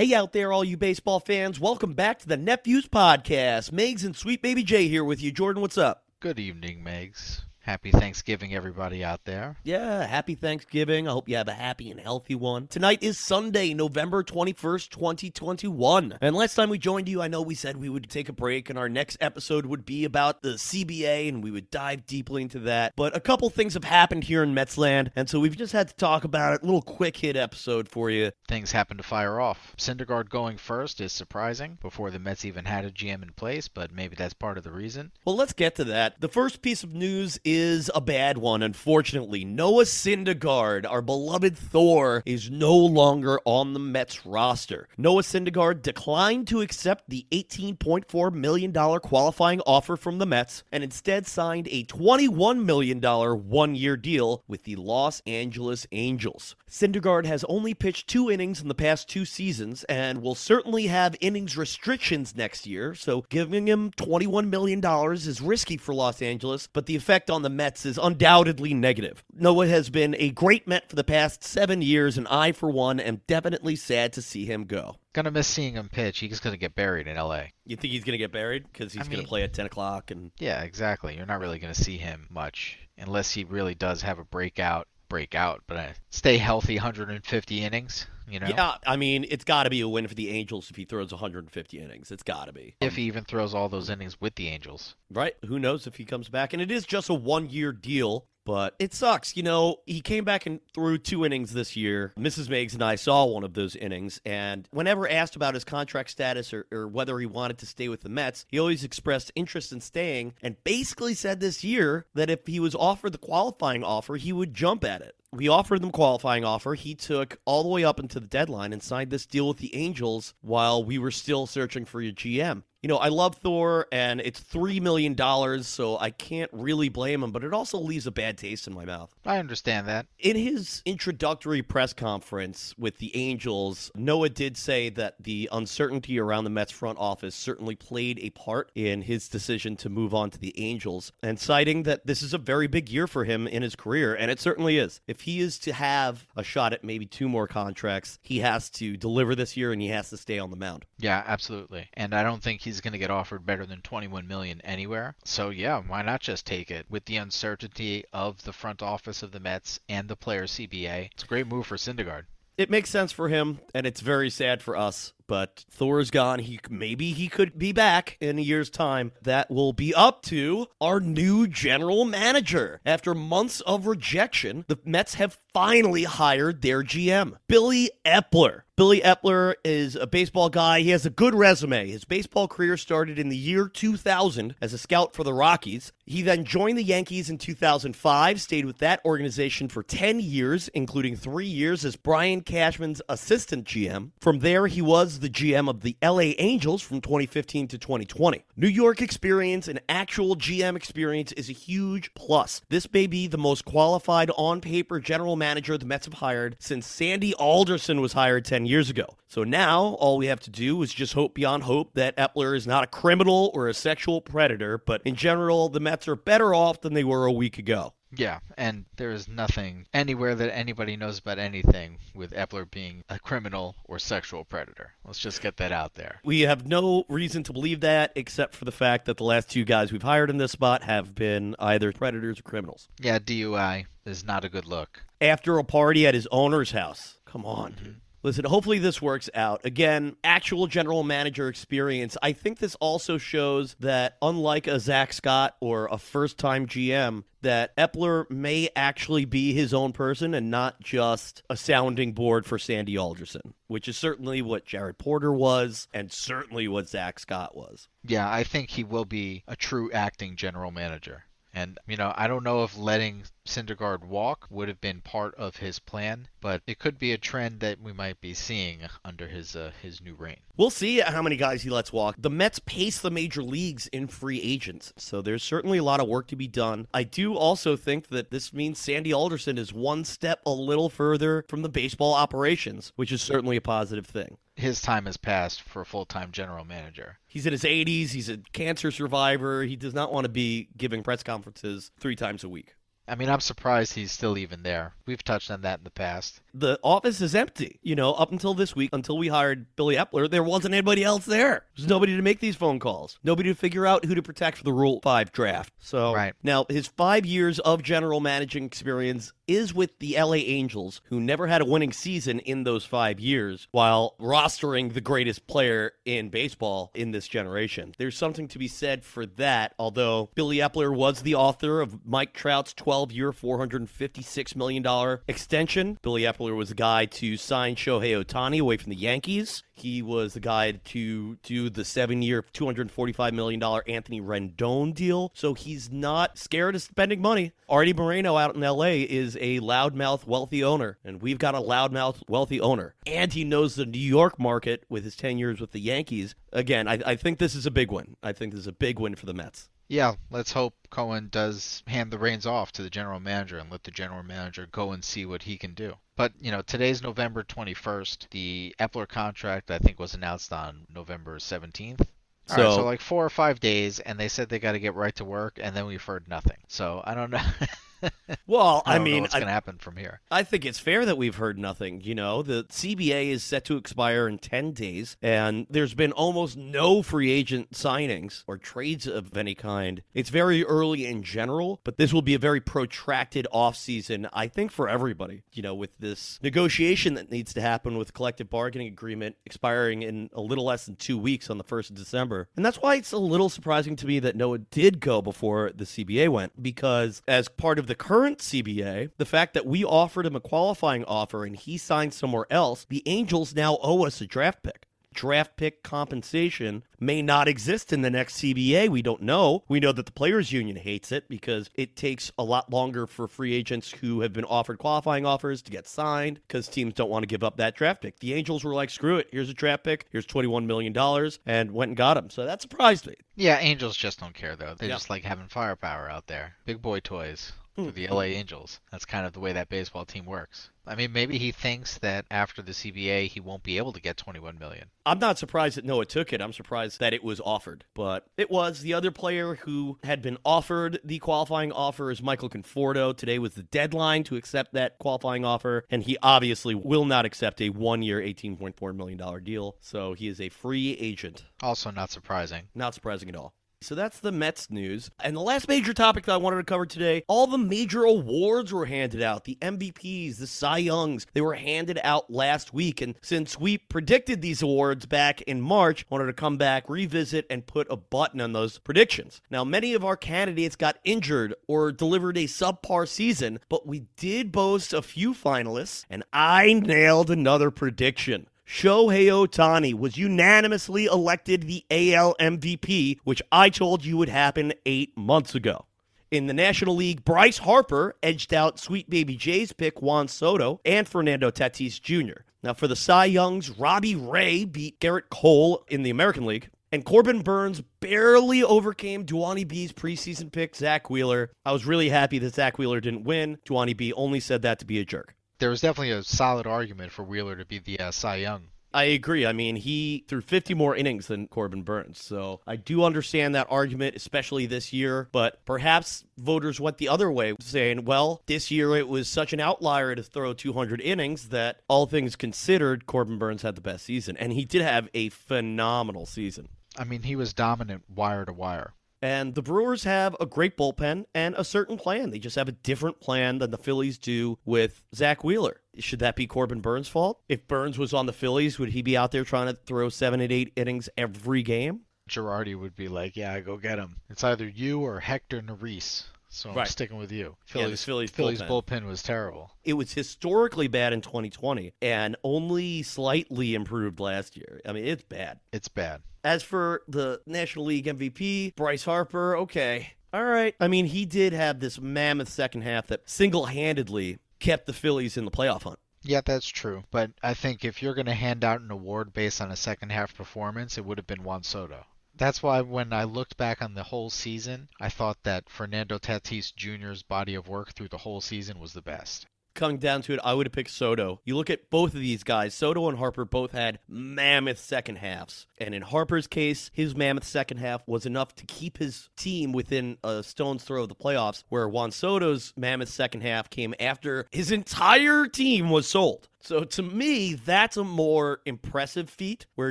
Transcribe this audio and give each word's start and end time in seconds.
Hey 0.00 0.14
out 0.14 0.32
there, 0.32 0.50
all 0.50 0.64
you 0.64 0.78
baseball 0.78 1.20
fans. 1.20 1.60
Welcome 1.60 1.92
back 1.92 2.20
to 2.20 2.26
the 2.26 2.38
Nephews 2.38 2.88
Podcast. 2.88 3.70
Megs 3.70 4.02
and 4.02 4.16
Sweet 4.16 4.40
Baby 4.40 4.62
J 4.62 4.88
here 4.88 5.04
with 5.04 5.22
you. 5.22 5.30
Jordan, 5.30 5.60
what's 5.60 5.76
up? 5.76 6.04
Good 6.20 6.38
evening, 6.38 6.82
Megs. 6.82 7.42
Happy 7.62 7.90
Thanksgiving, 7.90 8.54
everybody 8.54 9.04
out 9.04 9.26
there. 9.26 9.58
Yeah, 9.64 10.06
happy 10.06 10.34
Thanksgiving. 10.34 11.06
I 11.06 11.12
hope 11.12 11.28
you 11.28 11.36
have 11.36 11.46
a 11.46 11.52
happy 11.52 11.90
and 11.90 12.00
healthy 12.00 12.34
one. 12.34 12.66
Tonight 12.68 13.02
is 13.02 13.18
Sunday, 13.18 13.74
November 13.74 14.24
21st, 14.24 14.88
2021. 14.88 16.18
And 16.22 16.34
last 16.34 16.54
time 16.54 16.70
we 16.70 16.78
joined 16.78 17.06
you, 17.06 17.20
I 17.20 17.28
know 17.28 17.42
we 17.42 17.54
said 17.54 17.76
we 17.76 17.90
would 17.90 18.08
take 18.08 18.30
a 18.30 18.32
break 18.32 18.70
and 18.70 18.78
our 18.78 18.88
next 18.88 19.18
episode 19.20 19.66
would 19.66 19.84
be 19.84 20.06
about 20.06 20.40
the 20.40 20.54
CBA 20.54 21.28
and 21.28 21.44
we 21.44 21.50
would 21.50 21.70
dive 21.70 22.06
deeply 22.06 22.40
into 22.40 22.60
that. 22.60 22.94
But 22.96 23.14
a 23.14 23.20
couple 23.20 23.50
things 23.50 23.74
have 23.74 23.84
happened 23.84 24.24
here 24.24 24.42
in 24.42 24.54
Metsland, 24.54 25.10
and 25.14 25.28
so 25.28 25.38
we've 25.38 25.56
just 25.56 25.74
had 25.74 25.88
to 25.88 25.94
talk 25.96 26.24
about 26.24 26.54
it. 26.54 26.62
A 26.62 26.64
little 26.64 26.80
quick 26.80 27.18
hit 27.18 27.36
episode 27.36 27.90
for 27.90 28.08
you. 28.08 28.32
Things 28.48 28.72
happen 28.72 28.96
to 28.96 29.02
fire 29.02 29.38
off. 29.38 29.74
Syndergaard 29.76 30.30
going 30.30 30.56
first 30.56 30.98
is 31.02 31.12
surprising 31.12 31.76
before 31.82 32.10
the 32.10 32.18
Mets 32.18 32.46
even 32.46 32.64
had 32.64 32.86
a 32.86 32.90
GM 32.90 33.22
in 33.22 33.32
place, 33.36 33.68
but 33.68 33.92
maybe 33.92 34.16
that's 34.16 34.34
part 34.34 34.56
of 34.56 34.64
the 34.64 34.72
reason. 34.72 35.12
Well, 35.26 35.36
let's 35.36 35.52
get 35.52 35.74
to 35.76 35.84
that. 35.84 36.22
The 36.22 36.28
first 36.28 36.62
piece 36.62 36.82
of 36.82 36.94
news 36.94 37.38
is 37.44 37.49
a 37.50 38.00
bad 38.00 38.38
one, 38.38 38.62
unfortunately. 38.62 39.44
Noah 39.44 39.84
Syndergaard, 39.84 40.88
our 40.88 41.02
beloved 41.02 41.56
Thor, 41.56 42.22
is 42.24 42.50
no 42.50 42.76
longer 42.76 43.40
on 43.44 43.72
the 43.72 43.80
Mets 43.80 44.24
roster. 44.24 44.88
Noah 44.96 45.22
Syndergaard 45.22 45.82
declined 45.82 46.46
to 46.48 46.60
accept 46.60 47.08
the 47.08 47.26
$18.4 47.32 48.32
million 48.32 48.72
qualifying 49.00 49.60
offer 49.62 49.96
from 49.96 50.18
the 50.18 50.26
Mets 50.26 50.62
and 50.70 50.84
instead 50.84 51.26
signed 51.26 51.66
a 51.70 51.84
$21 51.84 52.64
million 52.64 53.00
one 53.00 53.74
year 53.74 53.96
deal 53.96 54.44
with 54.46 54.62
the 54.64 54.76
Los 54.76 55.20
Angeles 55.26 55.86
Angels. 55.90 56.54
Syndergaard 56.68 57.26
has 57.26 57.44
only 57.48 57.74
pitched 57.74 58.08
two 58.08 58.30
innings 58.30 58.62
in 58.62 58.68
the 58.68 58.74
past 58.74 59.08
two 59.08 59.24
seasons 59.24 59.82
and 59.84 60.22
will 60.22 60.36
certainly 60.36 60.86
have 60.86 61.16
innings 61.20 61.56
restrictions 61.56 62.36
next 62.36 62.66
year, 62.66 62.94
so 62.94 63.24
giving 63.28 63.66
him 63.66 63.90
$21 63.92 64.48
million 64.48 64.80
is 65.12 65.40
risky 65.40 65.76
for 65.76 65.92
Los 65.92 66.22
Angeles, 66.22 66.68
but 66.72 66.86
the 66.86 66.94
effect 66.94 67.28
on 67.30 67.39
the 67.42 67.50
Mets 67.50 67.84
is 67.86 67.98
undoubtedly 67.98 68.74
negative. 68.74 69.22
Noah 69.32 69.66
has 69.68 69.90
been 69.90 70.14
a 70.18 70.30
great 70.30 70.66
Met 70.66 70.88
for 70.88 70.96
the 70.96 71.04
past 71.04 71.42
seven 71.44 71.82
years, 71.82 72.16
and 72.18 72.26
I, 72.28 72.52
for 72.52 72.70
one, 72.70 73.00
am 73.00 73.22
definitely 73.26 73.76
sad 73.76 74.12
to 74.14 74.22
see 74.22 74.44
him 74.44 74.64
go. 74.64 74.96
Gonna 75.12 75.30
miss 75.30 75.48
seeing 75.48 75.74
him 75.74 75.88
pitch. 75.88 76.18
He's 76.20 76.40
gonna 76.40 76.56
get 76.56 76.74
buried 76.74 77.06
in 77.08 77.16
LA. 77.16 77.44
You 77.64 77.76
think 77.76 77.92
he's 77.92 78.04
going 78.04 78.12
to 78.12 78.18
get 78.18 78.32
buried 78.32 78.64
because 78.72 78.92
he's 78.92 79.02
I 79.02 79.04
going 79.04 79.12
to 79.12 79.18
mean- 79.18 79.26
play 79.26 79.42
at 79.42 79.52
10 79.52 79.66
o'clock? 79.66 80.10
And 80.10 80.30
Yeah, 80.38 80.62
exactly. 80.62 81.16
You're 81.16 81.26
not 81.26 81.40
really 81.40 81.58
gonna 81.58 81.74
see 81.74 81.96
him 81.98 82.26
much 82.30 82.78
unless 82.98 83.32
he 83.32 83.44
really 83.44 83.74
does 83.74 84.02
have 84.02 84.18
a 84.18 84.24
breakout. 84.24 84.86
Breakout, 85.10 85.62
but 85.66 85.76
uh, 85.76 85.88
stay 86.08 86.38
healthy, 86.38 86.76
150 86.76 87.62
innings. 87.62 88.06
You 88.30 88.38
know, 88.38 88.46
yeah, 88.46 88.76
I 88.86 88.96
mean, 88.96 89.26
it's 89.28 89.42
got 89.44 89.64
to 89.64 89.70
be 89.70 89.80
a 89.80 89.88
win 89.88 90.06
for 90.06 90.14
the 90.14 90.30
Angels 90.30 90.70
if 90.70 90.76
he 90.76 90.84
throws 90.84 91.10
150 91.10 91.78
innings. 91.80 92.12
It's 92.12 92.22
got 92.22 92.44
to 92.44 92.52
be. 92.52 92.76
if 92.80 92.94
he 92.94 93.02
even 93.02 93.24
throws 93.24 93.52
all 93.52 93.68
those 93.68 93.90
innings 93.90 94.20
with 94.20 94.36
the 94.36 94.46
Angels. 94.46 94.94
Right? 95.12 95.34
Who 95.46 95.58
knows 95.58 95.88
if 95.88 95.96
he 95.96 96.04
comes 96.04 96.28
back? 96.28 96.52
And 96.52 96.62
it 96.62 96.70
is 96.70 96.86
just 96.86 97.10
a 97.10 97.14
one 97.14 97.50
year 97.50 97.72
deal, 97.72 98.24
but 98.50 98.74
it 98.80 98.92
sucks. 98.92 99.36
You 99.36 99.44
know, 99.44 99.76
he 99.86 100.00
came 100.00 100.24
back 100.24 100.44
and 100.44 100.58
threw 100.74 100.98
two 100.98 101.24
innings 101.24 101.52
this 101.52 101.76
year. 101.76 102.12
Mrs. 102.18 102.48
Meigs 102.48 102.74
and 102.74 102.82
I 102.82 102.96
saw 102.96 103.24
one 103.24 103.44
of 103.44 103.54
those 103.54 103.76
innings. 103.76 104.20
And 104.26 104.66
whenever 104.72 105.08
asked 105.08 105.36
about 105.36 105.54
his 105.54 105.62
contract 105.62 106.10
status 106.10 106.52
or, 106.52 106.66
or 106.72 106.88
whether 106.88 107.16
he 107.20 107.26
wanted 107.26 107.58
to 107.58 107.66
stay 107.66 107.88
with 107.88 108.00
the 108.00 108.08
Mets, 108.08 108.46
he 108.48 108.58
always 108.58 108.82
expressed 108.82 109.30
interest 109.36 109.70
in 109.70 109.80
staying 109.80 110.34
and 110.42 110.56
basically 110.64 111.14
said 111.14 111.38
this 111.38 111.62
year 111.62 112.06
that 112.14 112.28
if 112.28 112.44
he 112.48 112.58
was 112.58 112.74
offered 112.74 113.12
the 113.12 113.18
qualifying 113.18 113.84
offer, 113.84 114.16
he 114.16 114.32
would 114.32 114.52
jump 114.52 114.82
at 114.82 115.00
it. 115.00 115.14
We 115.32 115.46
offered 115.46 115.84
him 115.84 115.92
qualifying 115.92 116.44
offer. 116.44 116.74
He 116.74 116.96
took 116.96 117.38
all 117.44 117.62
the 117.62 117.68
way 117.68 117.84
up 117.84 118.00
into 118.00 118.18
the 118.18 118.26
deadline 118.26 118.72
and 118.72 118.82
signed 118.82 119.12
this 119.12 119.26
deal 119.26 119.46
with 119.46 119.58
the 119.58 119.76
Angels 119.76 120.34
while 120.40 120.82
we 120.82 120.98
were 120.98 121.12
still 121.12 121.46
searching 121.46 121.84
for 121.84 122.00
your 122.00 122.12
GM. 122.12 122.64
You 122.82 122.88
know, 122.88 122.96
I 122.96 123.08
love 123.08 123.36
Thor, 123.36 123.86
and 123.92 124.22
it's 124.22 124.40
$3 124.40 124.80
million, 124.80 125.14
so 125.62 125.98
I 125.98 126.08
can't 126.08 126.50
really 126.52 126.88
blame 126.88 127.22
him, 127.22 127.30
but 127.30 127.44
it 127.44 127.52
also 127.52 127.78
leaves 127.78 128.06
a 128.06 128.10
bad 128.10 128.38
taste 128.38 128.66
in 128.66 128.72
my 128.72 128.86
mouth. 128.86 129.14
I 129.26 129.36
understand 129.36 129.86
that. 129.88 130.06
In 130.18 130.34
his 130.34 130.80
introductory 130.86 131.60
press 131.60 131.92
conference 131.92 132.74
with 132.78 132.96
the 132.96 133.14
Angels, 133.14 133.90
Noah 133.94 134.30
did 134.30 134.56
say 134.56 134.88
that 134.90 135.16
the 135.20 135.50
uncertainty 135.52 136.18
around 136.18 136.44
the 136.44 136.50
Mets 136.50 136.72
front 136.72 136.98
office 136.98 137.34
certainly 137.34 137.76
played 137.76 138.18
a 138.20 138.30
part 138.30 138.72
in 138.74 139.02
his 139.02 139.28
decision 139.28 139.76
to 139.76 139.90
move 139.90 140.14
on 140.14 140.30
to 140.30 140.38
the 140.38 140.58
Angels, 140.58 141.12
and 141.22 141.38
citing 141.38 141.82
that 141.82 142.06
this 142.06 142.22
is 142.22 142.32
a 142.32 142.38
very 142.38 142.66
big 142.66 142.88
year 142.88 143.06
for 143.06 143.24
him 143.24 143.46
in 143.46 143.60
his 143.60 143.76
career, 143.76 144.14
and 144.14 144.30
it 144.30 144.40
certainly 144.40 144.78
is. 144.78 145.02
If 145.06 145.20
he 145.22 145.40
is 145.40 145.58
to 145.60 145.74
have 145.74 146.26
a 146.34 146.42
shot 146.42 146.72
at 146.72 146.82
maybe 146.82 147.04
two 147.04 147.28
more 147.28 147.46
contracts, 147.46 148.18
he 148.22 148.38
has 148.38 148.70
to 148.70 148.96
deliver 148.96 149.34
this 149.34 149.54
year 149.54 149.70
and 149.70 149.82
he 149.82 149.88
has 149.88 150.08
to 150.10 150.16
stay 150.16 150.38
on 150.38 150.50
the 150.50 150.56
mound. 150.56 150.86
Yeah, 150.98 151.22
absolutely. 151.26 151.88
And 151.94 152.14
I 152.14 152.22
don't 152.22 152.42
think 152.42 152.62
he's 152.70 152.80
going 152.80 152.92
to 152.92 152.98
get 152.98 153.10
offered 153.10 153.44
better 153.44 153.66
than 153.66 153.80
21 153.82 154.28
million 154.28 154.60
anywhere. 154.62 155.14
So 155.24 155.50
yeah, 155.50 155.82
why 155.86 156.02
not 156.02 156.20
just 156.20 156.46
take 156.46 156.70
it? 156.70 156.86
With 156.88 157.04
the 157.06 157.16
uncertainty 157.16 158.04
of 158.12 158.44
the 158.44 158.52
front 158.52 158.82
office 158.82 159.22
of 159.22 159.32
the 159.32 159.40
Mets 159.40 159.80
and 159.88 160.08
the 160.08 160.16
player 160.16 160.44
CBA, 160.44 161.10
it's 161.12 161.24
a 161.24 161.26
great 161.26 161.46
move 161.46 161.66
for 161.66 161.76
Syndergaard. 161.76 162.24
It 162.56 162.70
makes 162.70 162.90
sense 162.90 163.10
for 163.10 163.28
him, 163.28 163.60
and 163.74 163.86
it's 163.86 164.02
very 164.02 164.28
sad 164.28 164.62
for 164.62 164.76
us. 164.76 165.12
But 165.30 165.64
Thor's 165.70 166.10
gone. 166.10 166.40
He 166.40 166.58
maybe 166.68 167.12
he 167.12 167.28
could 167.28 167.56
be 167.56 167.70
back 167.70 168.16
in 168.20 168.36
a 168.36 168.42
year's 168.42 168.68
time. 168.68 169.12
That 169.22 169.48
will 169.48 169.72
be 169.72 169.94
up 169.94 170.22
to 170.22 170.66
our 170.80 170.98
new 170.98 171.46
general 171.46 172.04
manager. 172.04 172.80
After 172.84 173.14
months 173.14 173.60
of 173.60 173.86
rejection, 173.86 174.64
the 174.66 174.80
Mets 174.84 175.14
have 175.14 175.38
finally 175.52 176.02
hired 176.02 176.62
their 176.62 176.82
GM, 176.82 177.34
Billy 177.46 177.90
Eppler. 178.04 178.62
Billy 178.80 179.02
Eppler 179.02 179.56
is 179.62 179.94
a 179.94 180.06
baseball 180.06 180.48
guy. 180.48 180.80
He 180.80 180.88
has 180.88 181.04
a 181.04 181.10
good 181.10 181.34
resume. 181.34 181.90
His 181.90 182.06
baseball 182.06 182.48
career 182.48 182.78
started 182.78 183.18
in 183.18 183.28
the 183.28 183.36
year 183.36 183.68
2000 183.68 184.54
as 184.58 184.72
a 184.72 184.78
scout 184.78 185.14
for 185.14 185.22
the 185.22 185.34
Rockies. 185.34 185.92
He 186.06 186.22
then 186.22 186.44
joined 186.44 186.78
the 186.78 186.82
Yankees 186.82 187.28
in 187.28 187.36
2005, 187.36 188.40
stayed 188.40 188.64
with 188.64 188.78
that 188.78 189.04
organization 189.04 189.68
for 189.68 189.82
10 189.82 190.20
years, 190.20 190.68
including 190.68 191.14
three 191.14 191.46
years 191.46 191.84
as 191.84 191.96
Brian 191.96 192.40
Cashman's 192.40 193.02
assistant 193.06 193.66
GM. 193.66 194.12
From 194.18 194.38
there, 194.38 194.66
he 194.66 194.80
was 194.80 195.19
the 195.20 195.28
GM 195.30 195.68
of 195.68 195.82
the 195.82 195.96
LA 196.02 196.32
Angels 196.38 196.82
from 196.82 197.00
2015 197.00 197.68
to 197.68 197.78
2020. 197.78 198.44
New 198.56 198.68
York 198.68 199.02
experience 199.02 199.68
and 199.68 199.80
actual 199.88 200.36
GM 200.36 200.76
experience 200.76 201.32
is 201.32 201.48
a 201.48 201.52
huge 201.52 202.12
plus. 202.14 202.62
This 202.68 202.90
may 202.92 203.06
be 203.06 203.26
the 203.26 203.38
most 203.38 203.64
qualified 203.64 204.30
on 204.36 204.60
paper 204.60 204.98
general 204.98 205.36
manager 205.36 205.76
the 205.76 205.86
Mets 205.86 206.06
have 206.06 206.14
hired 206.14 206.56
since 206.58 206.86
Sandy 206.86 207.34
Alderson 207.34 208.00
was 208.00 208.14
hired 208.14 208.44
10 208.44 208.66
years 208.66 208.90
ago. 208.90 209.16
So 209.26 209.44
now 209.44 209.96
all 210.00 210.18
we 210.18 210.26
have 210.26 210.40
to 210.40 210.50
do 210.50 210.82
is 210.82 210.92
just 210.92 211.12
hope 211.12 211.34
beyond 211.34 211.64
hope 211.64 211.94
that 211.94 212.16
Eppler 212.16 212.56
is 212.56 212.66
not 212.66 212.84
a 212.84 212.88
criminal 212.88 213.50
or 213.54 213.68
a 213.68 213.74
sexual 213.74 214.20
predator, 214.20 214.78
but 214.78 215.02
in 215.04 215.14
general, 215.14 215.68
the 215.68 215.80
Mets 215.80 216.08
are 216.08 216.16
better 216.16 216.54
off 216.54 216.80
than 216.80 216.94
they 216.94 217.04
were 217.04 217.26
a 217.26 217.32
week 217.32 217.58
ago. 217.58 217.92
Yeah, 218.16 218.40
and 218.56 218.84
there 218.96 219.12
is 219.12 219.28
nothing 219.28 219.86
anywhere 219.94 220.34
that 220.34 220.54
anybody 220.54 220.96
knows 220.96 221.18
about 221.18 221.38
anything 221.38 221.98
with 222.14 222.32
Eppler 222.32 222.68
being 222.70 223.04
a 223.08 223.18
criminal 223.18 223.76
or 223.84 223.98
sexual 223.98 224.44
predator. 224.44 224.92
Let's 225.04 225.18
just 225.18 225.40
get 225.40 225.56
that 225.58 225.72
out 225.72 225.94
there. 225.94 226.20
We 226.24 226.40
have 226.42 226.66
no 226.66 227.04
reason 227.08 227.42
to 227.44 227.52
believe 227.52 227.80
that 227.80 228.12
except 228.16 228.56
for 228.56 228.64
the 228.64 228.72
fact 228.72 229.06
that 229.06 229.16
the 229.16 229.24
last 229.24 229.50
two 229.50 229.64
guys 229.64 229.92
we've 229.92 230.02
hired 230.02 230.30
in 230.30 230.38
this 230.38 230.52
spot 230.52 230.82
have 230.82 231.14
been 231.14 231.54
either 231.58 231.92
predators 231.92 232.40
or 232.40 232.42
criminals. 232.42 232.88
Yeah, 232.98 233.18
DUI 233.18 233.86
is 234.04 234.24
not 234.24 234.44
a 234.44 234.48
good 234.48 234.66
look. 234.66 235.04
After 235.20 235.58
a 235.58 235.64
party 235.64 236.06
at 236.06 236.14
his 236.14 236.26
owner's 236.32 236.72
house. 236.72 237.18
Come 237.26 237.44
on, 237.44 237.72
dude. 237.72 237.78
Mm-hmm. 237.78 237.98
Listen, 238.22 238.44
hopefully 238.44 238.78
this 238.78 239.00
works 239.00 239.30
out. 239.34 239.64
Again, 239.64 240.16
actual 240.22 240.66
general 240.66 241.02
manager 241.02 241.48
experience. 241.48 242.16
I 242.22 242.32
think 242.32 242.58
this 242.58 242.74
also 242.76 243.16
shows 243.16 243.76
that, 243.80 244.18
unlike 244.20 244.66
a 244.66 244.78
Zach 244.78 245.12
Scott 245.12 245.56
or 245.60 245.88
a 245.90 245.96
first 245.96 246.36
time 246.36 246.66
GM, 246.66 247.24
that 247.42 247.74
Eppler 247.76 248.30
may 248.30 248.68
actually 248.76 249.24
be 249.24 249.54
his 249.54 249.72
own 249.72 249.92
person 249.92 250.34
and 250.34 250.50
not 250.50 250.80
just 250.80 251.42
a 251.48 251.56
sounding 251.56 252.12
board 252.12 252.44
for 252.44 252.58
Sandy 252.58 252.98
Alderson, 252.98 253.54
which 253.68 253.88
is 253.88 253.96
certainly 253.96 254.42
what 254.42 254.66
Jared 254.66 254.98
Porter 254.98 255.32
was 255.32 255.88
and 255.94 256.12
certainly 256.12 256.68
what 256.68 256.90
Zach 256.90 257.18
Scott 257.18 257.56
was. 257.56 257.88
Yeah, 258.04 258.30
I 258.30 258.44
think 258.44 258.70
he 258.70 258.84
will 258.84 259.06
be 259.06 259.44
a 259.48 259.56
true 259.56 259.90
acting 259.92 260.36
general 260.36 260.70
manager. 260.70 261.24
And, 261.52 261.78
you 261.88 261.96
know, 261.96 262.12
I 262.16 262.28
don't 262.28 262.44
know 262.44 262.62
if 262.62 262.78
letting 262.78 263.24
Syndergaard 263.46 264.04
walk 264.04 264.46
would 264.50 264.68
have 264.68 264.80
been 264.80 265.00
part 265.00 265.34
of 265.34 265.56
his 265.56 265.80
plan, 265.80 266.28
but 266.40 266.62
it 266.66 266.78
could 266.78 266.98
be 266.98 267.12
a 267.12 267.18
trend 267.18 267.60
that 267.60 267.80
we 267.80 267.92
might 267.92 268.20
be 268.20 268.34
seeing 268.34 268.80
under 269.04 269.26
his 269.26 269.56
uh, 269.56 269.72
his 269.82 270.00
new 270.00 270.14
reign. 270.14 270.36
We'll 270.56 270.70
see 270.70 271.00
how 271.00 271.22
many 271.22 271.36
guys 271.36 271.62
he 271.62 271.70
lets 271.70 271.92
walk. 271.92 272.16
The 272.18 272.30
Mets 272.30 272.60
pace 272.60 273.00
the 273.00 273.10
major 273.10 273.42
leagues 273.42 273.88
in 273.88 274.06
free 274.06 274.40
agents, 274.40 274.92
so 274.96 275.22
there's 275.22 275.42
certainly 275.42 275.78
a 275.78 275.82
lot 275.82 276.00
of 276.00 276.06
work 276.06 276.28
to 276.28 276.36
be 276.36 276.46
done. 276.46 276.86
I 276.94 277.02
do 277.02 277.34
also 277.34 277.76
think 277.76 278.08
that 278.08 278.30
this 278.30 278.52
means 278.52 278.78
Sandy 278.78 279.12
Alderson 279.12 279.58
is 279.58 279.72
one 279.72 280.04
step 280.04 280.40
a 280.46 280.52
little 280.52 280.88
further 280.88 281.44
from 281.48 281.62
the 281.62 281.68
baseball 281.68 282.14
operations, 282.14 282.92
which 282.94 283.10
is 283.10 283.22
certainly 283.22 283.56
a 283.56 283.62
positive 283.62 284.06
thing. 284.06 284.36
His 284.60 284.82
time 284.82 285.06
has 285.06 285.16
passed 285.16 285.62
for 285.62 285.82
a 285.82 285.86
full-time 285.86 286.32
general 286.32 286.64
manager. 286.64 287.18
He's 287.26 287.46
in 287.46 287.52
his 287.52 287.64
80s, 287.64 288.10
he's 288.10 288.28
a 288.28 288.38
cancer 288.52 288.90
survivor. 288.90 289.62
He 289.64 289.76
does 289.76 289.94
not 289.94 290.12
want 290.12 290.24
to 290.24 290.30
be 290.30 290.68
giving 290.76 291.02
press 291.02 291.22
conferences 291.22 291.90
three 291.98 292.16
times 292.16 292.44
a 292.44 292.48
week. 292.48 292.74
I 293.08 293.16
mean, 293.16 293.28
I'm 293.28 293.40
surprised 293.40 293.94
he's 293.94 294.12
still 294.12 294.38
even 294.38 294.62
there. 294.62 294.94
We've 295.06 295.24
touched 295.24 295.50
on 295.50 295.62
that 295.62 295.80
in 295.80 295.84
the 295.84 295.90
past. 295.90 296.42
The 296.54 296.78
office 296.82 297.20
is 297.20 297.34
empty. 297.34 297.78
You 297.82 297.94
know, 297.96 298.12
up 298.12 298.32
until 298.32 298.54
this 298.54 298.74
week, 298.74 298.90
until 298.92 299.18
we 299.18 299.28
hired 299.28 299.66
Billy 299.76 299.96
Eppler, 299.96 300.28
there 300.30 300.42
wasn't 300.42 300.74
anybody 300.74 301.04
else 301.04 301.24
there. 301.24 301.64
There's 301.76 301.88
nobody 301.88 302.16
to 302.16 302.22
make 302.22 302.40
these 302.40 302.56
phone 302.56 302.78
calls, 302.78 303.18
nobody 303.22 303.48
to 303.50 303.54
figure 303.54 303.86
out 303.86 304.04
who 304.04 304.14
to 304.14 304.22
protect 304.22 304.58
for 304.58 304.64
the 304.64 304.72
Rule 304.72 305.00
5 305.02 305.32
draft. 305.32 305.72
So 305.78 306.14
Right. 306.14 306.34
now 306.42 306.66
his 306.68 306.86
five 306.88 307.24
years 307.26 307.58
of 307.60 307.82
general 307.82 308.20
managing 308.20 308.64
experience 308.64 309.32
is 309.46 309.74
with 309.74 309.98
the 309.98 310.16
LA 310.16 310.34
Angels, 310.36 311.00
who 311.06 311.20
never 311.20 311.48
had 311.48 311.60
a 311.60 311.64
winning 311.64 311.92
season 311.92 312.38
in 312.40 312.62
those 312.64 312.84
five 312.84 313.18
years, 313.18 313.66
while 313.72 314.14
rostering 314.20 314.92
the 314.94 315.00
greatest 315.00 315.46
player 315.48 315.92
in 316.04 316.28
baseball 316.28 316.90
in 316.94 317.10
this 317.10 317.26
generation. 317.26 317.92
There's 317.98 318.16
something 318.16 318.46
to 318.48 318.58
be 318.58 318.68
said 318.68 319.04
for 319.04 319.26
that, 319.26 319.74
although 319.78 320.30
Billy 320.36 320.58
Eppler 320.58 320.94
was 320.94 321.22
the 321.22 321.34
author 321.34 321.80
of 321.80 322.06
Mike 322.06 322.32
Trout's 322.32 322.72
12 322.74 323.10
year, 323.10 323.32
$456 323.32 324.54
million 324.56 325.18
extension. 325.26 325.98
Billy 326.02 326.22
Eppler 326.22 326.39
was 326.48 326.70
the 326.70 326.74
guy 326.74 327.04
to 327.04 327.36
sign 327.36 327.76
Shohei 327.76 328.24
Ohtani 328.24 328.60
away 328.60 328.78
from 328.78 328.90
the 328.90 328.96
Yankees. 328.96 329.62
He 329.74 330.00
was 330.00 330.34
the 330.34 330.40
guy 330.40 330.72
to 330.72 331.36
do 331.42 331.70
the 331.70 331.84
seven 331.84 332.22
year, 332.22 332.44
$245 332.54 333.32
million 333.32 333.62
Anthony 333.62 334.20
Rendon 334.20 334.94
deal. 334.94 335.30
So 335.34 335.54
he's 335.54 335.90
not 335.90 336.38
scared 336.38 336.74
of 336.74 336.82
spending 336.82 337.20
money. 337.20 337.52
Artie 337.68 337.92
Moreno 337.92 338.36
out 338.36 338.54
in 338.54 338.62
LA 338.62 339.04
is 339.08 339.36
a 339.40 339.60
loudmouth, 339.60 340.26
wealthy 340.26 340.64
owner, 340.64 340.98
and 341.04 341.20
we've 341.22 341.38
got 341.38 341.54
a 341.54 341.60
loudmouth, 341.60 342.22
wealthy 342.28 342.60
owner. 342.60 342.94
And 343.06 343.32
he 343.32 343.44
knows 343.44 343.74
the 343.74 343.86
New 343.86 343.98
York 343.98 344.38
market 344.38 344.84
with 344.88 345.04
his 345.04 345.16
10 345.16 345.38
years 345.38 345.60
with 345.60 345.72
the 345.72 345.80
Yankees. 345.80 346.34
Again, 346.52 346.88
I, 346.88 347.00
I 347.04 347.16
think 347.16 347.38
this 347.38 347.54
is 347.54 347.66
a 347.66 347.70
big 347.70 347.90
win. 347.90 348.16
I 348.22 348.32
think 348.32 348.52
this 348.52 348.60
is 348.60 348.66
a 348.66 348.72
big 348.72 348.98
win 348.98 349.14
for 349.14 349.26
the 349.26 349.34
Mets. 349.34 349.68
Yeah, 349.90 350.14
let's 350.30 350.52
hope 350.52 350.74
Cohen 350.88 351.30
does 351.32 351.82
hand 351.88 352.12
the 352.12 352.18
reins 352.18 352.46
off 352.46 352.70
to 352.72 352.82
the 352.82 352.88
general 352.90 353.18
manager 353.18 353.58
and 353.58 353.72
let 353.72 353.82
the 353.82 353.90
general 353.90 354.22
manager 354.22 354.68
go 354.70 354.92
and 354.92 355.04
see 355.04 355.26
what 355.26 355.42
he 355.42 355.58
can 355.58 355.74
do. 355.74 355.94
But, 356.16 356.32
you 356.40 356.52
know, 356.52 356.62
today's 356.62 357.02
November 357.02 357.42
21st. 357.42 358.28
The 358.30 358.72
Eppler 358.78 359.08
contract, 359.08 359.68
I 359.68 359.80
think, 359.80 359.98
was 359.98 360.14
announced 360.14 360.52
on 360.52 360.86
November 360.94 361.40
17th. 361.40 362.02
All 362.50 362.56
right, 362.56 362.56
So- 362.56 362.76
so 362.76 362.84
like 362.84 363.00
four 363.00 363.24
or 363.24 363.30
five 363.30 363.58
days, 363.58 363.98
and 363.98 364.16
they 364.16 364.28
said 364.28 364.48
they 364.48 364.60
got 364.60 364.72
to 364.72 364.78
get 364.78 364.94
right 364.94 365.14
to 365.16 365.24
work, 365.24 365.58
and 365.60 365.76
then 365.76 365.86
we've 365.86 366.04
heard 366.04 366.28
nothing. 366.28 366.58
So 366.68 367.02
I 367.04 367.14
don't 367.14 367.30
know. 367.32 367.42
Well, 368.46 368.82
I, 368.84 368.96
I, 368.96 368.98
mean, 368.98 369.22
what's 369.22 369.34
going 369.34 369.46
to 369.46 369.52
happen 369.52 369.78
from 369.78 369.96
here. 369.96 370.20
I 370.30 370.42
think 370.42 370.64
it's 370.64 370.78
fair 370.78 371.04
that 371.04 371.16
we've 371.16 371.36
heard 371.36 371.58
nothing. 371.58 372.00
You 372.00 372.14
know, 372.14 372.42
the 372.42 372.64
CBA 372.64 373.28
is 373.28 373.44
set 373.44 373.64
to 373.66 373.76
expire 373.76 374.28
in 374.28 374.38
10 374.38 374.72
days, 374.72 375.16
and 375.22 375.66
there's 375.70 375.94
been 375.94 376.12
almost 376.12 376.56
no 376.56 377.02
free 377.02 377.30
agent 377.30 377.72
signings 377.72 378.42
or 378.46 378.58
trades 378.58 379.06
of 379.06 379.36
any 379.36 379.54
kind. 379.54 380.02
It's 380.14 380.30
very 380.30 380.64
early 380.64 381.06
in 381.06 381.22
general, 381.22 381.80
but 381.84 381.96
this 381.96 382.12
will 382.12 382.22
be 382.22 382.34
a 382.34 382.38
very 382.38 382.60
protracted 382.60 383.46
offseason, 383.52 384.28
I 384.32 384.48
think, 384.48 384.72
for 384.72 384.88
everybody. 384.88 385.42
You 385.52 385.62
know, 385.62 385.74
with 385.74 385.96
this 385.98 386.38
negotiation 386.42 387.14
that 387.14 387.30
needs 387.30 387.54
to 387.54 387.60
happen 387.60 387.98
with 387.98 388.14
collective 388.14 388.50
bargaining 388.50 388.88
agreement 388.88 389.36
expiring 389.44 390.02
in 390.02 390.30
a 390.32 390.40
little 390.40 390.64
less 390.64 390.86
than 390.86 390.96
two 390.96 391.18
weeks 391.18 391.50
on 391.50 391.58
the 391.58 391.64
1st 391.64 391.90
of 391.90 391.96
December. 391.96 392.48
And 392.56 392.64
that's 392.64 392.78
why 392.78 392.96
it's 392.96 393.12
a 393.12 393.18
little 393.18 393.48
surprising 393.48 393.96
to 393.96 394.06
me 394.06 394.18
that 394.20 394.36
Noah 394.36 394.58
did 394.58 395.00
go 395.00 395.22
before 395.22 395.70
the 395.74 395.84
CBA 395.84 396.28
went, 396.28 396.60
because 396.62 397.22
as 397.28 397.48
part 397.48 397.78
of 397.78 397.86
the 397.90 397.94
current 397.96 398.38
CBA, 398.38 399.10
the 399.18 399.24
fact 399.26 399.52
that 399.54 399.66
we 399.66 399.84
offered 399.84 400.24
him 400.24 400.36
a 400.36 400.40
qualifying 400.40 401.04
offer 401.04 401.44
and 401.44 401.56
he 401.56 401.76
signed 401.76 402.14
somewhere 402.14 402.46
else, 402.48 402.86
the 402.88 403.02
Angels 403.04 403.54
now 403.54 403.78
owe 403.82 404.06
us 404.06 404.20
a 404.20 404.26
draft 404.26 404.62
pick. 404.62 404.86
Draft 405.12 405.56
pick 405.56 405.82
compensation 405.82 406.84
may 407.00 407.20
not 407.20 407.48
exist 407.48 407.92
in 407.92 408.02
the 408.02 408.10
next 408.10 408.36
CBA. 408.36 408.88
We 408.88 409.02
don't 409.02 409.22
know. 409.22 409.64
We 409.68 409.80
know 409.80 409.90
that 409.90 410.06
the 410.06 410.12
Players 410.12 410.52
Union 410.52 410.76
hates 410.76 411.10
it 411.10 411.28
because 411.28 411.68
it 411.74 411.96
takes 411.96 412.30
a 412.38 412.44
lot 412.44 412.70
longer 412.70 413.08
for 413.08 413.26
free 413.26 413.52
agents 413.52 413.90
who 413.90 414.20
have 414.20 414.32
been 414.32 414.44
offered 414.44 414.78
qualifying 414.78 415.26
offers 415.26 415.62
to 415.62 415.72
get 415.72 415.88
signed 415.88 416.38
because 416.46 416.68
teams 416.68 416.94
don't 416.94 417.10
want 417.10 417.24
to 417.24 417.26
give 417.26 417.42
up 417.42 417.56
that 417.56 417.74
draft 417.74 418.02
pick. 418.02 418.20
The 418.20 418.34
Angels 418.34 418.62
were 418.62 418.72
like, 418.72 418.88
screw 418.88 419.16
it. 419.16 419.26
Here's 419.32 419.50
a 419.50 419.54
draft 419.54 419.82
pick. 419.82 420.06
Here's 420.10 420.26
$21 420.28 420.66
million 420.66 420.96
and 421.44 421.72
went 421.72 421.88
and 421.88 421.96
got 421.96 422.16
him. 422.16 422.30
So 422.30 422.44
that 422.46 422.62
surprised 422.62 423.08
me. 423.08 423.16
Yeah, 423.34 423.58
Angels 423.58 423.96
just 423.96 424.20
don't 424.20 424.34
care, 424.34 424.54
though. 424.54 424.74
They 424.78 424.86
Yeah. 424.86 424.94
just 424.94 425.10
like 425.10 425.24
having 425.24 425.48
firepower 425.48 426.08
out 426.08 426.28
there. 426.28 426.54
Big 426.66 426.80
boy 426.80 427.00
toys 427.00 427.50
Hmm. 427.76 427.86
for 427.86 427.92
the 427.92 428.08
LA 428.08 428.22
Angels. 428.22 428.80
That's 428.90 429.04
kind 429.04 429.26
of 429.26 429.32
the 429.32 429.40
way 429.40 429.52
that 429.52 429.68
baseball 429.68 430.04
team 430.04 430.26
works. 430.26 430.70
I 430.86 430.96
mean, 430.96 431.12
maybe 431.12 431.38
he 431.38 431.52
thinks 431.52 431.98
that 431.98 432.26
after 432.30 432.62
the 432.62 432.72
CBA, 432.72 433.28
he 433.28 433.38
won't 433.38 433.62
be 433.62 433.76
able 433.76 433.92
to 433.92 434.00
get 434.00 434.16
21 434.16 434.58
million. 434.58 434.88
I'm 435.06 435.20
not 435.20 435.38
surprised 435.38 435.76
that 435.76 435.84
Noah 435.84 436.06
took 436.06 436.32
it. 436.32 436.40
I'm 436.40 436.52
surprised 436.52 436.98
that 436.98 437.14
it 437.14 437.22
was 437.22 437.40
offered. 437.40 437.84
But 437.94 438.26
it 438.36 438.50
was. 438.50 438.80
The 438.80 438.94
other 438.94 439.10
player 439.10 439.54
who 439.54 439.98
had 440.02 440.20
been 440.20 440.38
offered 440.44 440.98
the 441.04 441.18
qualifying 441.20 441.70
offer 441.70 442.10
is 442.10 442.22
Michael 442.22 442.48
Conforto. 442.48 443.16
Today 443.16 443.38
was 443.38 443.54
the 443.54 443.62
deadline 443.62 444.24
to 444.24 444.36
accept 444.36 444.72
that 444.72 444.98
qualifying 444.98 445.44
offer, 445.44 445.84
and 445.90 446.02
he 446.02 446.18
obviously 446.22 446.74
will 446.74 447.04
not 447.04 447.24
accept 447.24 447.60
a 447.60 447.68
one 447.68 448.02
year, 448.02 448.20
$18.4 448.20 448.96
million 448.96 449.44
deal. 449.44 449.76
So 449.80 450.14
he 450.14 450.26
is 450.26 450.40
a 450.40 450.48
free 450.48 450.96
agent. 450.98 451.44
Also, 451.62 451.90
not 451.90 452.10
surprising. 452.10 452.68
Not 452.74 452.94
surprising 452.94 453.28
at 453.28 453.36
all. 453.36 453.54
So 453.82 453.94
that's 453.94 454.20
the 454.20 454.30
Mets 454.30 454.70
news. 454.70 455.10
And 455.24 455.34
the 455.34 455.40
last 455.40 455.66
major 455.66 455.94
topic 455.94 456.26
that 456.26 456.34
I 456.34 456.36
wanted 456.36 456.58
to 456.58 456.64
cover 456.64 456.84
today 456.84 457.24
all 457.26 457.46
the 457.46 457.56
major 457.56 458.04
awards 458.04 458.74
were 458.74 458.84
handed 458.84 459.22
out 459.22 459.44
the 459.44 459.56
MVPs, 459.62 460.36
the 460.36 460.46
Cy 460.46 460.78
Youngs. 460.78 461.26
They 461.32 461.40
were 461.40 461.54
handed 461.54 461.98
out 462.04 462.30
last 462.30 462.74
week. 462.74 463.00
And 463.00 463.14
since 463.22 463.58
we 463.58 463.78
predicted 463.78 464.42
these 464.42 464.60
awards 464.60 465.06
back 465.06 465.40
in 465.42 465.62
March, 465.62 466.02
I 466.02 466.14
wanted 466.14 466.26
to 466.26 466.34
come 466.34 466.58
back, 466.58 466.90
revisit, 466.90 467.46
and 467.48 467.66
put 467.66 467.86
a 467.90 467.96
button 467.96 468.42
on 468.42 468.52
those 468.52 468.76
predictions. 468.76 469.40
Now, 469.50 469.64
many 469.64 469.94
of 469.94 470.04
our 470.04 470.16
candidates 470.16 470.76
got 470.76 470.98
injured 471.04 471.54
or 471.66 471.90
delivered 471.90 472.36
a 472.36 472.44
subpar 472.44 473.08
season, 473.08 473.60
but 473.70 473.86
we 473.86 474.00
did 474.18 474.52
boast 474.52 474.92
a 474.92 475.00
few 475.00 475.32
finalists, 475.32 476.04
and 476.10 476.22
I 476.34 476.74
nailed 476.74 477.30
another 477.30 477.70
prediction. 477.70 478.46
Shohei 478.70 479.26
Ohtani 479.26 479.92
was 479.92 480.16
unanimously 480.16 481.06
elected 481.06 481.62
the 481.64 481.84
AL 481.90 482.36
MVP, 482.38 483.18
which 483.24 483.42
I 483.50 483.68
told 483.68 484.04
you 484.04 484.16
would 484.16 484.28
happen 484.28 484.72
eight 484.86 485.14
months 485.16 485.56
ago. 485.56 485.86
In 486.30 486.46
the 486.46 486.54
National 486.54 486.94
League, 486.94 487.24
Bryce 487.24 487.58
Harper 487.58 488.14
edged 488.22 488.54
out 488.54 488.78
Sweet 488.78 489.10
Baby 489.10 489.34
J's 489.34 489.72
pick 489.72 490.00
Juan 490.00 490.28
Soto 490.28 490.80
and 490.84 491.08
Fernando 491.08 491.50
Tatis 491.50 492.00
Jr. 492.00 492.42
Now, 492.62 492.72
for 492.72 492.86
the 492.86 492.94
Cy 492.94 493.24
Youngs, 493.24 493.70
Robbie 493.70 494.14
Ray 494.14 494.64
beat 494.64 495.00
Gerrit 495.00 495.30
Cole 495.30 495.84
in 495.88 496.04
the 496.04 496.10
American 496.10 496.46
League, 496.46 496.70
and 496.92 497.04
Corbin 497.04 497.42
Burnes 497.42 497.82
barely 497.98 498.62
overcame 498.62 499.26
Duani 499.26 499.66
B's 499.66 499.92
preseason 499.92 500.50
pick, 500.50 500.76
Zach 500.76 501.10
Wheeler. 501.10 501.50
I 501.64 501.72
was 501.72 501.86
really 501.86 502.08
happy 502.08 502.38
that 502.38 502.54
Zach 502.54 502.78
Wheeler 502.78 503.00
didn't 503.00 503.24
win. 503.24 503.58
Duani 503.68 503.96
B 503.96 504.12
only 504.12 504.38
said 504.38 504.62
that 504.62 504.78
to 504.78 504.86
be 504.86 505.00
a 505.00 505.04
jerk. 505.04 505.34
There 505.60 505.70
was 505.70 505.82
definitely 505.82 506.10
a 506.10 506.22
solid 506.22 506.66
argument 506.66 507.12
for 507.12 507.22
Wheeler 507.22 507.54
to 507.54 507.64
be 507.64 507.78
the 507.78 508.00
uh, 508.00 508.10
Cy 508.10 508.36
Young. 508.36 508.62
I 508.92 509.04
agree. 509.04 509.46
I 509.46 509.52
mean, 509.52 509.76
he 509.76 510.24
threw 510.26 510.40
50 510.40 510.74
more 510.74 510.96
innings 510.96 511.28
than 511.28 511.46
Corbin 511.46 511.82
Burnes. 511.82 512.22
So 512.22 512.60
I 512.66 512.76
do 512.76 513.04
understand 513.04 513.54
that 513.54 513.68
argument, 513.70 514.16
especially 514.16 514.66
this 514.66 514.92
year. 514.92 515.28
But 515.32 515.64
perhaps 515.64 516.24
voters 516.36 516.80
went 516.80 516.98
the 516.98 517.08
other 517.08 517.30
way, 517.30 517.54
saying, 517.60 518.04
well, 518.04 518.42
this 518.46 518.70
year 518.70 518.96
it 518.96 519.06
was 519.06 519.28
such 519.28 519.52
an 519.52 519.60
outlier 519.60 520.14
to 520.14 520.22
throw 520.22 520.52
200 520.54 521.00
innings 521.00 521.50
that 521.50 521.82
all 521.88 522.06
things 522.06 522.34
considered, 522.36 523.06
Corbin 523.06 523.38
Burnes 523.38 523.62
had 523.62 523.76
the 523.76 523.80
best 523.80 524.06
season. 524.06 524.36
And 524.38 524.52
he 524.52 524.64
did 524.64 524.82
have 524.82 525.08
a 525.14 525.28
phenomenal 525.28 526.26
season. 526.26 526.68
I 526.98 527.04
mean, 527.04 527.22
he 527.22 527.36
was 527.36 527.52
dominant 527.52 528.02
wire 528.08 528.44
to 528.44 528.52
wire. 528.52 528.94
And 529.22 529.54
the 529.54 529.62
Brewers 529.62 530.04
have 530.04 530.34
a 530.40 530.46
great 530.46 530.76
bullpen 530.76 531.26
and 531.34 531.54
a 531.56 531.64
certain 531.64 531.98
plan. 531.98 532.30
They 532.30 532.38
just 532.38 532.56
have 532.56 532.68
a 532.68 532.72
different 532.72 533.20
plan 533.20 533.58
than 533.58 533.70
the 533.70 533.78
Phillies 533.78 534.16
do 534.18 534.58
with 534.64 535.02
Zach 535.14 535.44
Wheeler. 535.44 535.82
Should 535.98 536.20
that 536.20 536.36
be 536.36 536.46
Corbin 536.46 536.80
Burnes' 536.80 537.08
fault? 537.08 537.42
If 537.48 537.68
Burnes 537.68 537.98
was 537.98 538.14
on 538.14 538.26
the 538.26 538.32
Phillies, 538.32 538.78
would 538.78 538.90
he 538.90 539.02
be 539.02 539.16
out 539.16 539.30
there 539.32 539.44
trying 539.44 539.66
to 539.66 539.74
throw 539.74 540.08
seven 540.08 540.40
and 540.40 540.50
eight 540.50 540.72
innings 540.74 541.08
every 541.18 541.62
game? 541.62 542.00
Girardi 542.30 542.78
would 542.78 542.94
be 542.94 543.08
like, 543.08 543.36
"Yeah, 543.36 543.58
go 543.60 543.76
get 543.76 543.98
him. 543.98 544.16
It's 544.30 544.44
either 544.44 544.68
you 544.68 545.00
or 545.00 545.20
Hector 545.20 545.60
Neris." 545.60 546.24
So 546.52 546.70
I'm 546.70 546.76
Right. 546.76 546.88
sticking 546.88 547.16
with 547.16 547.30
you. 547.30 547.56
Yeah, 547.74 547.86
the 547.86 547.96
Phillies 547.96 548.30
Phillies 548.30 548.60
bullpen. 548.60 548.68
bullpen 548.68 549.06
was 549.06 549.22
terrible. 549.22 549.70
It 549.84 549.92
was 549.94 550.12
historically 550.12 550.88
bad 550.88 551.12
in 551.12 551.20
2020 551.20 551.92
and 552.02 552.36
only 552.42 553.02
slightly 553.04 553.74
improved 553.74 554.18
last 554.18 554.56
year. 554.56 554.80
I 554.84 554.92
mean, 554.92 555.04
it's 555.04 555.22
bad. 555.22 555.60
It's 555.72 555.86
bad. 555.88 556.22
As 556.42 556.62
for 556.64 557.02
the 557.06 557.40
National 557.46 557.84
League 557.84 558.06
MVP, 558.06 558.74
Bryce 558.74 559.04
Harper, 559.04 559.56
okay. 559.58 560.14
All 560.32 560.44
right. 560.44 560.74
I 560.80 560.88
mean, 560.88 561.06
he 561.06 561.24
did 561.24 561.52
have 561.52 561.78
this 561.80 562.00
mammoth 562.00 562.48
second 562.48 562.82
half 562.82 563.06
that 563.08 563.28
single 563.30 563.66
handedly 563.66 564.38
kept 564.58 564.86
the 564.86 564.92
Phillies 564.92 565.36
in 565.36 565.44
the 565.44 565.50
playoff 565.52 565.82
hunt. 565.84 565.98
Yeah, 566.22 566.40
that's 566.44 566.66
true. 566.68 567.04
But 567.12 567.30
I 567.42 567.54
think 567.54 567.84
if 567.84 568.02
you're 568.02 568.14
going 568.14 568.26
to 568.26 568.34
hand 568.34 568.64
out 568.64 568.80
an 568.80 568.90
award 568.90 569.32
based 569.32 569.60
on 569.60 569.70
a 569.70 569.76
second 569.76 570.10
half 570.10 570.34
performance, 570.36 570.98
it 570.98 571.04
would 571.04 571.16
have 571.18 571.26
been 571.26 571.42
Juan 571.44 571.62
Soto. 571.62 572.04
That's 572.40 572.62
why 572.62 572.80
when 572.80 573.12
I 573.12 573.24
looked 573.24 573.58
back 573.58 573.82
on 573.82 573.92
the 573.92 574.02
whole 574.02 574.30
season, 574.30 574.88
I 574.98 575.10
thought 575.10 575.42
that 575.42 575.68
Fernando 575.68 576.16
Tatis 576.16 576.74
Jr.'s 576.74 577.22
body 577.22 577.54
of 577.54 577.68
work 577.68 577.92
through 577.92 578.08
the 578.08 578.16
whole 578.16 578.40
season 578.40 578.78
was 578.78 578.94
the 578.94 579.02
best. 579.02 579.44
Coming 579.74 579.98
down 579.98 580.22
to 580.22 580.34
it, 580.34 580.40
I 580.44 580.54
would 580.54 580.66
have 580.66 580.72
picked 580.72 580.90
Soto. 580.90 581.40
You 581.44 581.56
look 581.56 581.70
at 581.70 581.90
both 581.90 582.14
of 582.14 582.20
these 582.20 582.42
guys, 582.42 582.74
Soto 582.74 583.08
and 583.08 583.18
Harper 583.18 583.44
both 583.44 583.72
had 583.72 583.98
mammoth 584.08 584.78
second 584.78 585.16
halves. 585.16 585.66
And 585.78 585.94
in 585.94 586.02
Harper's 586.02 586.46
case, 586.46 586.90
his 586.92 587.16
mammoth 587.16 587.44
second 587.44 587.78
half 587.78 588.06
was 588.06 588.26
enough 588.26 588.54
to 588.56 588.66
keep 588.66 588.98
his 588.98 589.30
team 589.36 589.72
within 589.72 590.18
a 590.22 590.42
stone's 590.42 590.84
throw 590.84 591.02
of 591.02 591.08
the 591.08 591.14
playoffs, 591.14 591.64
where 591.68 591.88
Juan 591.88 592.10
Soto's 592.10 592.72
mammoth 592.76 593.08
second 593.08 593.42
half 593.42 593.70
came 593.70 593.94
after 594.00 594.46
his 594.50 594.70
entire 594.70 595.46
team 595.46 595.90
was 595.90 596.06
sold. 596.06 596.48
So 596.62 596.84
to 596.84 597.02
me, 597.02 597.54
that's 597.54 597.96
a 597.96 598.04
more 598.04 598.60
impressive 598.66 599.30
feat 599.30 599.66
where 599.76 599.90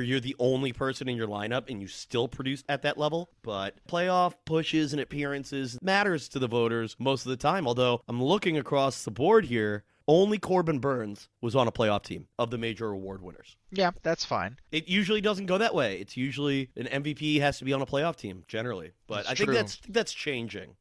you're 0.00 0.20
the 0.20 0.36
only 0.38 0.72
person 0.72 1.08
in 1.08 1.16
your 1.16 1.26
lineup 1.26 1.68
and 1.68 1.80
you 1.80 1.88
still 1.88 2.28
produce 2.28 2.62
at 2.68 2.82
that 2.82 2.96
level. 2.96 3.30
But 3.42 3.76
playoff 3.88 4.34
pushes 4.44 4.92
and 4.92 5.02
appearances 5.02 5.78
matters 5.82 6.28
to 6.28 6.38
the 6.38 6.46
voters 6.46 6.94
most 6.98 7.26
of 7.26 7.30
the 7.30 7.36
time. 7.36 7.66
Although 7.66 8.02
I'm 8.08 8.22
looking 8.22 8.56
across 8.56 9.02
the 9.02 9.10
board 9.10 9.46
here, 9.46 9.69
only 10.10 10.38
Corbin 10.38 10.80
Burnes 10.80 11.28
was 11.40 11.54
on 11.54 11.68
a 11.68 11.72
playoff 11.72 12.02
team 12.02 12.26
of 12.38 12.50
the 12.50 12.58
major 12.58 12.88
award 12.88 13.22
winners. 13.22 13.56
Yeah, 13.70 13.92
that's 14.02 14.24
fine. 14.24 14.58
It 14.72 14.88
usually 14.88 15.20
doesn't 15.20 15.46
go 15.46 15.58
that 15.58 15.74
way. 15.74 15.98
It's 16.00 16.16
usually 16.16 16.70
an 16.76 16.86
MVP 16.86 17.40
has 17.40 17.58
to 17.58 17.64
be 17.64 17.72
on 17.72 17.80
a 17.80 17.86
playoff 17.86 18.16
team 18.16 18.44
generally. 18.48 18.92
But 19.06 19.26
I 19.26 19.34
think 19.34 19.48
true. 19.48 19.54
that's 19.54 19.78
that's 19.88 20.12
changing. 20.12 20.74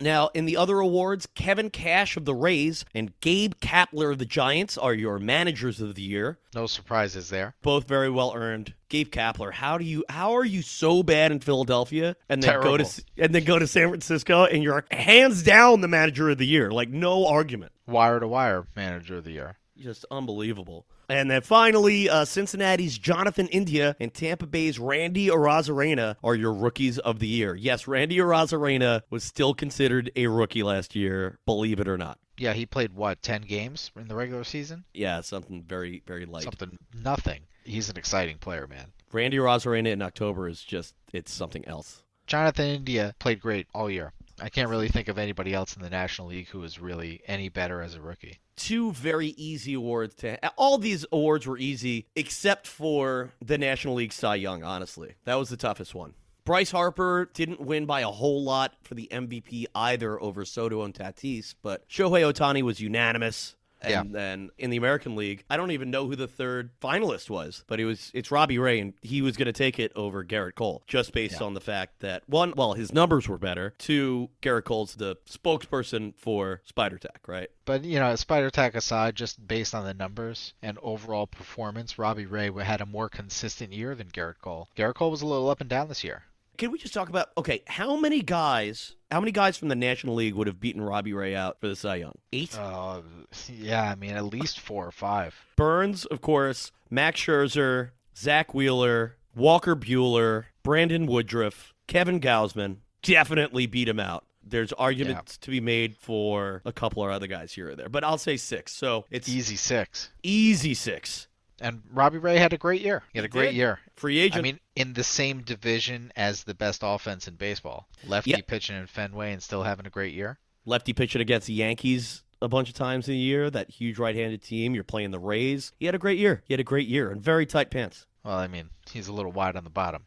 Now, 0.00 0.30
in 0.34 0.44
the 0.44 0.56
other 0.56 0.80
awards, 0.80 1.26
Kevin 1.34 1.70
Cash 1.70 2.16
of 2.16 2.24
the 2.24 2.34
Rays 2.34 2.84
and 2.94 3.18
Gabe 3.20 3.54
Kapler 3.60 4.10
of 4.10 4.18
the 4.18 4.26
Giants 4.26 4.76
are 4.76 4.92
your 4.92 5.18
managers 5.18 5.80
of 5.80 5.94
the 5.94 6.02
year. 6.02 6.38
No 6.54 6.66
surprises 6.66 7.30
there. 7.30 7.54
Both 7.62 7.86
very 7.86 8.10
well 8.10 8.34
earned. 8.34 8.74
Gabe 8.88 9.08
Kapler, 9.08 9.52
how 9.52 9.78
do 9.78 9.84
you 9.84 10.04
how 10.08 10.36
are 10.36 10.44
you 10.44 10.62
so 10.62 11.02
bad 11.02 11.32
in 11.32 11.40
Philadelphia 11.40 12.16
and 12.28 12.42
then 12.42 12.60
go 12.60 12.76
to 12.76 13.04
and 13.16 13.34
then 13.34 13.44
go 13.44 13.58
to 13.58 13.66
San 13.66 13.88
Francisco 13.88 14.44
and 14.44 14.62
you're 14.62 14.84
hands 14.90 15.42
down 15.42 15.80
the 15.80 15.88
manager 15.88 16.28
of 16.28 16.38
the 16.38 16.46
year, 16.46 16.70
like 16.70 16.90
no 16.90 17.26
argument. 17.26 17.72
Wire 17.86 18.20
to 18.20 18.28
wire 18.28 18.66
manager 18.74 19.16
of 19.18 19.24
the 19.24 19.32
year. 19.32 19.56
Just 19.76 20.04
unbelievable. 20.10 20.86
And 21.08 21.30
then 21.30 21.42
finally, 21.42 22.08
uh, 22.08 22.24
Cincinnati's 22.24 22.96
Jonathan 22.96 23.46
India 23.48 23.96
and 24.00 24.14
Tampa 24.14 24.46
Bay's 24.46 24.78
Randy 24.78 25.28
Arozarena 25.28 26.16
are 26.22 26.34
your 26.34 26.52
rookies 26.52 26.98
of 26.98 27.18
the 27.18 27.26
year. 27.26 27.54
Yes, 27.54 27.86
Randy 27.86 28.16
Arozarena 28.16 29.02
was 29.10 29.24
still 29.24 29.52
considered 29.52 30.10
a 30.16 30.28
rookie 30.28 30.62
last 30.62 30.94
year, 30.94 31.38
believe 31.44 31.80
it 31.80 31.88
or 31.88 31.98
not. 31.98 32.18
Yeah, 32.38 32.52
he 32.52 32.66
played 32.66 32.94
what, 32.94 33.22
10 33.22 33.42
games 33.42 33.90
in 33.96 34.08
the 34.08 34.14
regular 34.14 34.44
season? 34.44 34.84
Yeah, 34.94 35.20
something 35.20 35.62
very, 35.62 36.02
very 36.06 36.24
light. 36.24 36.44
Something, 36.44 36.78
nothing. 37.02 37.42
He's 37.64 37.90
an 37.90 37.96
exciting 37.96 38.38
player, 38.38 38.66
man. 38.66 38.92
Randy 39.12 39.36
Arozarena 39.36 39.92
in 39.92 40.02
October 40.02 40.48
is 40.48 40.62
just, 40.62 40.94
it's 41.12 41.32
something 41.32 41.66
else. 41.68 42.02
Jonathan 42.26 42.66
India 42.66 43.14
played 43.18 43.40
great 43.40 43.66
all 43.74 43.90
year. 43.90 44.12
I 44.40 44.48
can't 44.48 44.68
really 44.68 44.88
think 44.88 45.08
of 45.08 45.18
anybody 45.18 45.54
else 45.54 45.76
in 45.76 45.82
the 45.82 45.90
National 45.90 46.28
League 46.28 46.48
who 46.48 46.60
was 46.60 46.80
really 46.80 47.22
any 47.26 47.48
better 47.48 47.80
as 47.80 47.94
a 47.94 48.00
rookie. 48.00 48.40
Two 48.56 48.92
very 48.92 49.28
easy 49.28 49.74
awards 49.74 50.14
to 50.16 50.38
all 50.56 50.78
these 50.78 51.06
awards 51.12 51.46
were 51.46 51.58
easy 51.58 52.06
except 52.16 52.66
for 52.66 53.32
the 53.44 53.58
National 53.58 53.94
League 53.94 54.12
Cy 54.12 54.36
Young, 54.36 54.62
honestly. 54.62 55.14
That 55.24 55.36
was 55.36 55.48
the 55.48 55.56
toughest 55.56 55.94
one. 55.94 56.14
Bryce 56.44 56.72
Harper 56.72 57.30
didn't 57.32 57.60
win 57.60 57.86
by 57.86 58.00
a 58.00 58.08
whole 58.08 58.44
lot 58.44 58.74
for 58.82 58.94
the 58.94 59.08
MVP 59.10 59.64
either 59.74 60.20
over 60.20 60.44
Soto 60.44 60.82
and 60.82 60.92
Tatis, 60.92 61.54
but 61.62 61.88
Shohei 61.88 62.30
Ohtani 62.30 62.60
was 62.62 62.80
unanimous. 62.80 63.56
And 63.86 64.14
then 64.14 64.50
in 64.58 64.70
the 64.70 64.76
American 64.76 65.16
League, 65.16 65.44
I 65.50 65.56
don't 65.56 65.70
even 65.70 65.90
know 65.90 66.06
who 66.06 66.16
the 66.16 66.26
third 66.28 66.70
finalist 66.80 67.28
was, 67.30 67.64
but 67.66 67.80
it 67.80 67.84
was 67.84 68.10
it's 68.14 68.30
Robbie 68.30 68.58
Ray, 68.58 68.80
and 68.80 68.94
he 69.02 69.22
was 69.22 69.36
going 69.36 69.46
to 69.46 69.52
take 69.52 69.78
it 69.78 69.92
over 69.94 70.24
Gerrit 70.24 70.54
Cole, 70.54 70.82
just 70.86 71.12
based 71.12 71.40
Yeah. 71.40 71.46
on 71.46 71.54
the 71.54 71.60
fact 71.60 72.00
that 72.00 72.22
one, 72.26 72.52
well, 72.56 72.74
his 72.74 72.92
numbers 72.92 73.28
were 73.28 73.38
better. 73.38 73.74
Two, 73.78 74.30
Gerrit 74.42 74.64
Cole's 74.64 74.94
the 74.94 75.16
spokesperson 75.28 76.14
for 76.16 76.60
Spider 76.64 76.98
Tack, 76.98 77.20
right? 77.26 77.48
But, 77.64 77.84
you 77.84 77.98
know, 77.98 78.14
Spider 78.16 78.50
Tack 78.50 78.74
aside, 78.74 79.14
just 79.16 79.46
based 79.46 79.74
on 79.74 79.84
the 79.84 79.94
numbers 79.94 80.54
and 80.62 80.78
overall 80.82 81.26
performance, 81.26 81.98
Robbie 81.98 82.26
Ray 82.26 82.50
had 82.62 82.80
a 82.80 82.86
more 82.86 83.08
consistent 83.08 83.72
year 83.72 83.94
than 83.94 84.08
Gerrit 84.08 84.38
Cole. 84.40 84.68
Gerrit 84.76 84.94
Cole 84.94 85.10
was 85.10 85.22
a 85.22 85.26
little 85.26 85.48
up 85.48 85.60
and 85.60 85.70
down 85.70 85.88
this 85.88 86.04
year. 86.04 86.24
Can 86.56 86.70
we 86.70 86.78
just 86.78 86.94
talk 86.94 87.08
about 87.08 87.28
okay? 87.36 87.62
How 87.66 87.96
many 87.96 88.22
guys? 88.22 88.94
How 89.10 89.20
many 89.20 89.32
guys 89.32 89.56
from 89.56 89.68
the 89.68 89.74
National 89.74 90.14
League 90.14 90.34
would 90.34 90.46
have 90.46 90.60
beaten 90.60 90.80
Robbie 90.82 91.12
Ray 91.12 91.34
out 91.34 91.60
for 91.60 91.68
the 91.68 91.76
Cy 91.76 91.96
Young? 91.96 92.14
Eight. 92.32 92.56
Uh, 92.58 93.02
yeah, 93.48 93.90
I 93.90 93.94
mean, 93.94 94.12
at 94.12 94.24
least 94.24 94.60
four 94.60 94.86
or 94.86 94.90
five. 94.92 95.34
Burnes, 95.56 96.04
of 96.06 96.20
course. 96.20 96.70
Max 96.90 97.20
Scherzer, 97.20 97.90
Zach 98.16 98.54
Wheeler, 98.54 99.16
Walker 99.34 99.74
Buehler, 99.74 100.44
Brandon 100.62 101.06
Woodruff, 101.06 101.74
Kevin 101.88 102.20
Gausman 102.20 102.76
definitely 103.02 103.66
beat 103.66 103.88
him 103.88 103.98
out. 104.00 104.24
There's 104.46 104.72
arguments 104.74 105.38
to 105.38 105.50
be 105.50 105.60
made 105.60 105.96
for 105.96 106.60
a 106.64 106.72
couple 106.72 107.02
of 107.02 107.10
other 107.10 107.26
guys 107.26 107.52
here 107.52 107.70
or 107.70 107.74
there, 107.74 107.88
but 107.88 108.04
I'll 108.04 108.18
say 108.18 108.36
six. 108.36 108.72
So 108.72 109.06
it's 109.10 109.28
Easy 109.28 109.56
six. 109.56 110.10
easy 110.22 110.74
six. 110.74 111.28
And 111.60 111.82
Robbie 111.92 112.18
Ray 112.18 112.36
had 112.38 112.52
a 112.52 112.58
great 112.58 112.80
year. 112.82 113.02
He 113.12 113.18
had 113.18 113.24
He 113.24 113.26
a 113.26 113.28
great 113.28 113.46
did. 113.50 113.54
year. 113.56 113.78
Free 113.94 114.18
agent. 114.18 114.38
I 114.38 114.42
mean, 114.42 114.60
in 114.74 114.92
the 114.94 115.04
same 115.04 115.42
division 115.42 116.12
as 116.16 116.44
the 116.44 116.54
best 116.54 116.80
offense 116.84 117.28
in 117.28 117.34
baseball. 117.36 117.88
Lefty 118.06 118.32
Yeah. 118.32 118.40
pitching 118.46 118.76
in 118.76 118.86
Fenway 118.86 119.32
and 119.32 119.42
still 119.42 119.62
having 119.62 119.86
a 119.86 119.90
great 119.90 120.14
year. 120.14 120.38
lefty 120.66 120.92
pitching 120.94 121.20
against 121.20 121.46
the 121.46 121.52
Yankees 121.52 122.22
a 122.40 122.48
bunch 122.48 122.70
of 122.70 122.74
times 122.74 123.06
in 123.06 123.14
a 123.14 123.18
year. 123.18 123.50
That 123.50 123.68
huge 123.70 123.98
right-handed 123.98 124.42
team. 124.42 124.74
You're 124.74 124.82
playing 124.82 125.10
the 125.10 125.18
Rays. 125.18 125.72
He 125.78 125.84
had 125.86 125.94
a 125.94 125.98
great 125.98 126.18
year. 126.18 126.42
He 126.46 126.54
had 126.54 126.60
a 126.60 126.64
great 126.64 126.88
year 126.88 127.10
and 127.10 127.20
very 127.22 127.44
tight 127.46 127.70
pants. 127.70 128.06
Well, 128.24 128.36
I 128.38 128.46
mean, 128.48 128.70
he's 128.90 129.06
a 129.06 129.12
little 129.12 129.30
wide 129.30 129.56
on 129.56 129.64
the 129.64 129.70
bottom. 129.70 130.06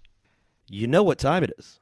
You 0.68 0.88
know 0.88 1.04
what 1.04 1.20
time 1.20 1.44
it 1.44 1.52
is. 1.60 1.80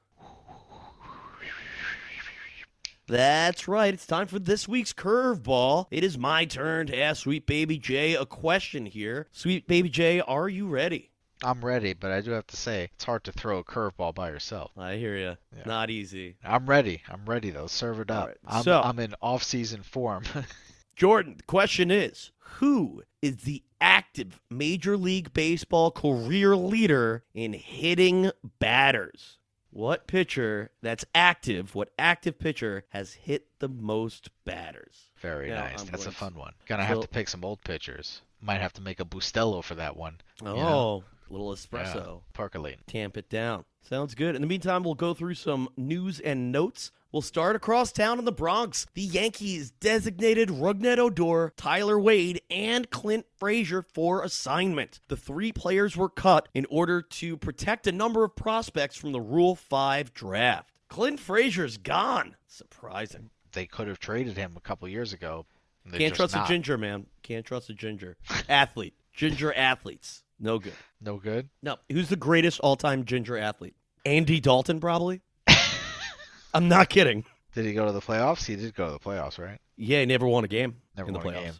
That's 3.07 3.67
right. 3.67 3.93
It's 3.93 4.07
time 4.07 4.27
for 4.27 4.39
this 4.39 4.67
week's 4.67 4.93
curveball. 4.93 5.85
It 5.91 6.03
is 6.03 6.17
my 6.17 6.45
turn 6.45 6.87
to 6.87 6.99
ask 6.99 7.21
Sweet 7.23 7.45
Baby 7.45 7.77
J 7.77 8.15
a 8.15 8.25
question 8.25 8.85
here. 8.87 9.27
Sweet 9.31 9.67
Baby 9.67 9.89
J, 9.89 10.21
are 10.21 10.49
you 10.49 10.67
ready? 10.67 11.11
I'm 11.43 11.63
ready, 11.63 11.93
but 11.93 12.11
I 12.11 12.21
do 12.21 12.31
have 12.31 12.47
to 12.47 12.57
say, 12.57 12.89
it's 12.95 13.03
hard 13.03 13.23
to 13.25 13.31
throw 13.31 13.59
a 13.59 13.63
curveball 13.63 14.15
by 14.15 14.29
yourself. 14.29 14.71
I 14.77 14.95
hear 14.95 15.15
you. 15.17 15.35
Yeah. 15.55 15.63
Not 15.65 15.89
easy. 15.91 16.37
I'm 16.43 16.65
ready. 16.65 17.03
I'm 17.07 17.25
ready 17.25 17.51
though. 17.51 17.67
Serve 17.67 17.99
it 17.99 18.09
up. 18.09 18.27
right, 18.27 18.37
I'm, 18.47 18.63
so- 18.63 18.81
I'm 18.81 18.97
in 18.99 19.13
off-season 19.21 19.83
form. 19.83 20.23
Jordan, 20.95 21.35
the 21.37 21.43
question 21.43 21.91
is 21.91 22.31
Who 22.39 23.03
is 23.21 23.37
the 23.37 23.61
active 23.81 24.39
Major 24.49 24.97
League 24.97 25.33
Baseball 25.33 25.91
career 25.91 26.55
leader 26.55 27.23
in 27.35 27.53
hitting 27.53 28.31
batters? 28.59 29.37
What 29.75 30.07
pitcher 30.07 30.71
that's 30.81 31.03
active, 31.13 31.75
what 31.75 31.91
active 31.99 32.39
pitcher 32.39 32.85
has 32.91 33.11
hit 33.11 33.47
the 33.59 33.67
most 33.67 34.29
batters? 34.45 35.11
Very 35.17 35.49
Now, 35.49 35.65
nice. 35.65 35.81
I'm 35.81 35.87
That's 35.87 36.03
a 36.03 36.05
going 36.05 36.11
to- 36.11 36.11
fun 36.11 36.35
one. 36.35 36.53
Gonna 36.65 36.85
have 36.85 36.95
So- 36.95 37.01
to 37.01 37.07
pick 37.09 37.27
some 37.27 37.43
old 37.43 37.61
pitchers. 37.61 38.21
Might 38.39 38.61
have 38.61 38.71
to 38.73 38.81
make 38.81 39.01
a 39.01 39.05
Bustelo 39.05 39.61
for 39.61 39.75
that 39.75 39.97
one. 39.97 40.21
Oh, 40.41 40.55
know? 40.55 41.03
Little 41.29 41.53
espresso. 41.53 42.21
Percolate. 42.33 42.85
Tamp 42.87 43.17
it 43.17 43.29
down. 43.29 43.65
Sounds 43.81 44.15
good. 44.15 44.35
In 44.35 44.41
the 44.41 44.47
meantime, 44.47 44.83
we'll 44.83 44.95
go 44.95 45.13
through 45.13 45.35
some 45.35 45.69
news 45.77 46.19
and 46.19 46.51
notes. 46.51 46.91
We'll 47.11 47.21
start 47.21 47.55
across 47.55 47.91
town 47.91 48.19
in 48.19 48.25
the 48.25 48.31
Bronx. 48.31 48.87
The 48.93 49.01
Yankees 49.01 49.71
designated 49.71 50.49
Rougned 50.49 50.97
Odor, 50.97 51.53
Tyler 51.55 51.97
Wade, 51.99 52.41
and 52.49 52.89
Clint 52.89 53.25
Frazier 53.37 53.81
for 53.81 54.21
assignment. 54.21 54.99
The 55.07 55.15
three 55.15 55.51
players 55.53 55.95
were 55.95 56.09
cut 56.09 56.49
in 56.53 56.65
order 56.69 57.01
to 57.01 57.37
protect 57.37 57.87
a 57.87 57.91
number 57.91 58.23
of 58.23 58.35
prospects 58.35 58.97
from 58.97 59.13
the 59.13 59.21
Rule 59.21 59.55
5 59.55 60.13
draft. 60.13 60.71
Clint 60.89 61.19
Frazier's 61.19 61.77
gone. 61.77 62.35
Surprising. 62.47 63.29
They 63.53 63.65
could 63.65 63.87
have 63.87 63.99
traded 63.99 64.35
him 64.35 64.55
a 64.57 64.61
couple 64.61 64.87
years 64.89 65.13
ago. 65.13 65.45
Can't 65.93 66.13
trust 66.13 66.35
not. 66.35 66.45
a 66.45 66.47
ginger, 66.47 66.77
man. 66.77 67.05
Can't 67.23 67.45
trust 67.45 67.69
a 67.69 67.73
ginger. 67.73 68.17
Athlete. 68.49 68.95
Ginger 69.13 69.53
athletes. 69.53 70.24
No 70.39 70.59
good. 70.59 70.73
No 71.01 71.17
good. 71.17 71.49
No, 71.63 71.77
who's 71.89 72.09
the 72.09 72.15
greatest 72.15 72.59
all-time 72.59 73.05
ginger 73.05 73.37
athlete? 73.37 73.75
Andy 74.05 74.39
Dalton, 74.39 74.79
probably. 74.79 75.21
I'm 76.53 76.67
not 76.67 76.89
kidding. 76.89 77.25
Did 77.53 77.65
he 77.65 77.73
go 77.73 77.85
to 77.85 77.91
the 77.91 78.01
playoffs? 78.01 78.45
He 78.45 78.55
did 78.55 78.75
go 78.75 78.85
to 78.87 78.91
the 78.91 78.99
playoffs, 78.99 79.39
right? 79.39 79.59
Yeah, 79.77 80.01
he 80.01 80.05
never 80.05 80.27
won 80.27 80.43
a 80.43 80.47
game 80.47 80.75
Never 80.97 81.07
in 81.09 81.13
the 81.13 81.19
won 81.19 81.33
a 81.35 81.37
playoffs. 81.39 81.43
game. 81.43 81.53